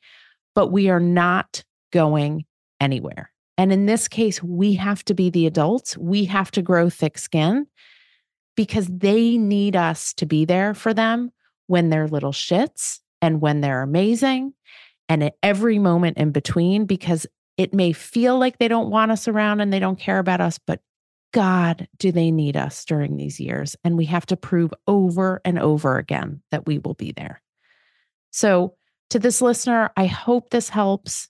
But 0.57 0.73
we 0.73 0.91
are 0.91 0.99
not 0.99 1.63
going 1.93 2.45
anywhere. 2.81 3.31
And 3.57 3.73
in 3.73 3.87
this 3.87 4.09
case, 4.09 4.43
we 4.43 4.75
have 4.75 5.05
to 5.05 5.15
be 5.15 5.31
the 5.31 5.47
adults. 5.47 5.97
We 5.97 6.25
have 6.25 6.51
to 6.53 6.63
grow 6.63 6.91
thick 6.91 7.19
skin 7.19 7.69
because 8.57 8.89
they 8.89 9.39
need 9.39 9.77
us 9.77 10.13
to 10.15 10.27
be 10.27 10.45
there 10.45 10.75
for 10.75 10.93
them 10.93 11.31
when 11.69 11.89
they're 11.89 12.09
little 12.09 12.33
shits 12.33 12.99
and 13.21 13.41
when 13.41 13.61
they're 13.61 13.83
amazing 13.83 14.55
and 15.13 15.23
at 15.23 15.37
every 15.43 15.79
moment 15.79 16.17
in 16.17 16.31
between 16.31 16.87
because 16.87 17.27
it 17.59 17.75
may 17.75 17.93
feel 17.93 18.39
like 18.39 18.57
they 18.57 18.67
don't 18.67 18.89
want 18.89 19.13
us 19.13 19.29
around 19.29 19.61
and 19.61 19.71
they 19.71 19.79
don't 19.79 19.99
care 19.99 20.19
about 20.19 20.41
us, 20.41 20.59
but 20.67 20.81
God, 21.35 21.87
do 21.99 22.13
they 22.13 22.31
need 22.31 22.57
us 22.57 22.83
during 22.87 23.19
these 23.19 23.39
years? 23.39 23.77
And 23.85 23.99
we 23.99 24.07
have 24.07 24.25
to 24.27 24.39
prove 24.39 24.73
over 24.87 25.43
and 25.45 25.59
over 25.59 25.99
again 25.99 26.41
that 26.51 26.65
we 26.65 26.79
will 26.79 26.95
be 26.95 27.13
there. 27.13 27.43
So, 28.31 28.75
to 29.11 29.19
this 29.19 29.43
listener, 29.43 29.91
I 29.99 30.07
hope 30.07 30.49
this 30.49 30.71
helps. 30.71 31.29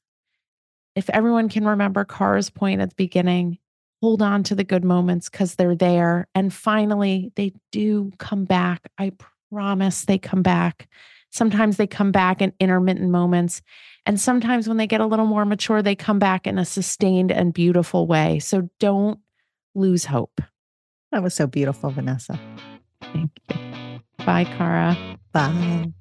If 0.94 1.10
everyone 1.10 1.48
can 1.48 1.66
remember 1.66 2.04
Cara's 2.04 2.50
point 2.50 2.80
at 2.80 2.90
the 2.90 2.94
beginning, 2.94 3.58
hold 4.00 4.22
on 4.22 4.44
to 4.44 4.54
the 4.54 4.62
good 4.62 4.84
moments 4.84 5.28
because 5.28 5.56
they're 5.56 5.74
there. 5.74 6.28
And 6.36 6.54
finally, 6.54 7.32
they 7.34 7.52
do 7.72 8.12
come 8.18 8.44
back. 8.44 8.88
I 8.96 9.10
promise 9.50 10.04
they 10.04 10.18
come 10.18 10.42
back. 10.42 10.88
Sometimes 11.32 11.78
they 11.78 11.86
come 11.86 12.12
back 12.12 12.40
in 12.40 12.52
intermittent 12.60 13.10
moments. 13.10 13.62
And 14.04 14.20
sometimes 14.20 14.68
when 14.68 14.76
they 14.76 14.86
get 14.86 15.00
a 15.00 15.06
little 15.06 15.26
more 15.26 15.44
mature, 15.44 15.82
they 15.82 15.96
come 15.96 16.18
back 16.18 16.46
in 16.46 16.58
a 16.58 16.64
sustained 16.64 17.32
and 17.32 17.54
beautiful 17.54 18.06
way. 18.06 18.38
So 18.38 18.68
don't 18.78 19.18
lose 19.74 20.04
hope. 20.04 20.40
That 21.10 21.22
was 21.22 21.34
so 21.34 21.46
beautiful, 21.46 21.90
Vanessa. 21.90 22.38
Thank 23.00 23.30
you. 23.48 23.56
Bye, 24.24 24.44
Cara. 24.44 24.96
Bye. 25.32 25.92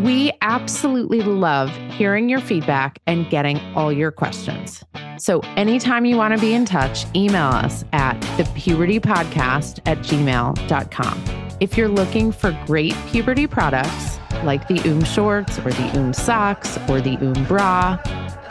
We 0.00 0.32
absolutely 0.40 1.22
love 1.22 1.70
hearing 1.92 2.28
your 2.28 2.40
feedback 2.40 2.98
and 3.06 3.28
getting 3.30 3.58
all 3.76 3.92
your 3.92 4.10
questions. 4.10 4.82
So, 5.18 5.40
anytime 5.56 6.04
you 6.04 6.16
want 6.16 6.34
to 6.34 6.40
be 6.40 6.54
in 6.54 6.64
touch, 6.64 7.04
email 7.14 7.46
us 7.46 7.84
at 7.92 8.18
thepubertypodcast 8.36 9.80
at 9.86 9.98
gmail.com. 9.98 11.51
If 11.62 11.78
you're 11.78 11.86
looking 11.86 12.32
for 12.32 12.50
great 12.66 12.96
puberty 13.06 13.46
products 13.46 14.18
like 14.42 14.66
the 14.66 14.82
Oom 14.84 15.04
shorts 15.04 15.60
or 15.60 15.70
the 15.70 15.96
Oom 15.96 16.12
socks 16.12 16.76
or 16.88 17.00
the 17.00 17.16
Oom 17.22 17.44
bra, 17.44 18.00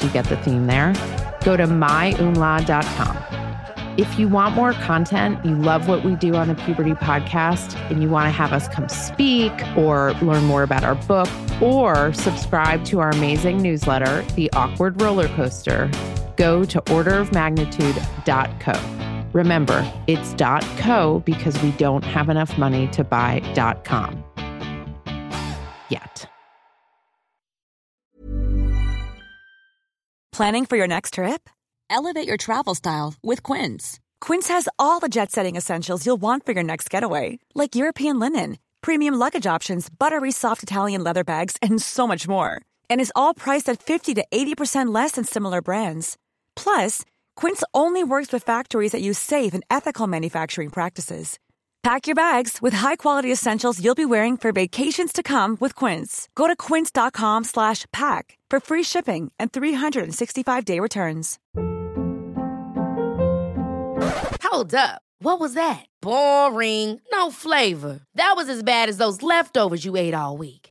you 0.01 0.07
get 0.11 0.23
the 0.27 0.37
theme 0.37 0.65
there, 0.65 0.93
go 1.43 1.57
to 1.57 1.65
myoomla.com. 1.65 3.17
If 3.97 4.17
you 4.17 4.29
want 4.29 4.55
more 4.55 4.71
content, 4.71 5.45
you 5.45 5.57
love 5.57 5.89
what 5.89 6.05
we 6.05 6.15
do 6.15 6.35
on 6.35 6.47
the 6.47 6.55
Puberty 6.55 6.93
Podcast, 6.93 7.75
and 7.91 8.01
you 8.01 8.07
want 8.07 8.27
to 8.27 8.31
have 8.31 8.53
us 8.53 8.69
come 8.69 8.87
speak 8.87 9.51
or 9.75 10.13
learn 10.21 10.45
more 10.45 10.63
about 10.63 10.85
our 10.85 10.95
book 10.95 11.27
or 11.61 12.13
subscribe 12.13 12.85
to 12.85 13.01
our 13.01 13.09
amazing 13.09 13.61
newsletter, 13.61 14.21
The 14.35 14.49
Awkward 14.53 15.01
Roller 15.01 15.27
Coaster, 15.35 15.91
go 16.37 16.63
to 16.63 16.79
orderofmagnitude.co. 16.83 19.10
Remember, 19.33 19.89
it's 20.07 20.33
.co 20.81 21.21
because 21.25 21.61
we 21.61 21.71
don't 21.71 22.03
have 22.03 22.29
enough 22.29 22.57
money 22.57 22.87
to 22.89 23.03
buy 23.03 23.41
.com 23.83 24.23
yet. 25.89 26.25
Planning 30.31 30.65
for 30.65 30.77
your 30.77 30.87
next 30.87 31.15
trip? 31.15 31.49
Elevate 31.89 32.27
your 32.27 32.37
travel 32.37 32.73
style 32.73 33.13
with 33.21 33.43
Quince. 33.43 33.99
Quince 34.21 34.47
has 34.47 34.69
all 34.79 34.99
the 34.99 35.09
jet-setting 35.09 35.57
essentials 35.57 36.05
you'll 36.05 36.21
want 36.21 36.45
for 36.45 36.53
your 36.53 36.63
next 36.63 36.89
getaway, 36.89 37.37
like 37.53 37.75
European 37.75 38.17
linen, 38.17 38.57
premium 38.81 39.15
luggage 39.15 39.45
options, 39.45 39.89
buttery 39.89 40.31
soft 40.31 40.63
Italian 40.63 41.03
leather 41.03 41.23
bags, 41.23 41.57
and 41.61 41.81
so 41.81 42.07
much 42.07 42.27
more. 42.27 42.61
And 42.89 43.01
is 43.01 43.11
all 43.15 43.33
priced 43.33 43.67
at 43.67 43.83
50 43.83 44.13
to 44.15 44.25
80% 44.31 44.93
less 44.93 45.11
than 45.11 45.25
similar 45.25 45.61
brands. 45.61 46.17
Plus, 46.55 47.03
Quince 47.41 47.63
only 47.73 48.03
works 48.03 48.31
with 48.31 48.43
factories 48.43 48.91
that 48.91 49.01
use 49.01 49.17
safe 49.17 49.55
and 49.55 49.63
ethical 49.67 50.05
manufacturing 50.05 50.69
practices. 50.69 51.39
Pack 51.81 52.05
your 52.05 52.13
bags 52.13 52.59
with 52.61 52.71
high-quality 52.71 53.31
essentials 53.31 53.83
you'll 53.83 53.95
be 53.95 54.05
wearing 54.05 54.37
for 54.37 54.51
vacations 54.51 55.11
to 55.11 55.23
come 55.23 55.57
with 55.59 55.73
Quince. 55.73 56.29
Go 56.35 56.45
to 56.47 56.55
quince.com/pack 56.55 58.37
for 58.51 58.59
free 58.59 58.83
shipping 58.83 59.31
and 59.39 59.51
365-day 59.51 60.79
returns. 60.79 61.39
Hold 64.43 64.75
up. 64.75 65.01
What 65.23 65.39
was 65.39 65.55
that? 65.55 65.85
Boring. 65.99 67.01
No 67.11 67.31
flavor. 67.31 68.01
That 68.13 68.33
was 68.35 68.49
as 68.49 68.61
bad 68.61 68.87
as 68.89 68.97
those 68.97 69.23
leftovers 69.23 69.83
you 69.83 69.95
ate 69.97 70.13
all 70.13 70.37
week. 70.37 70.60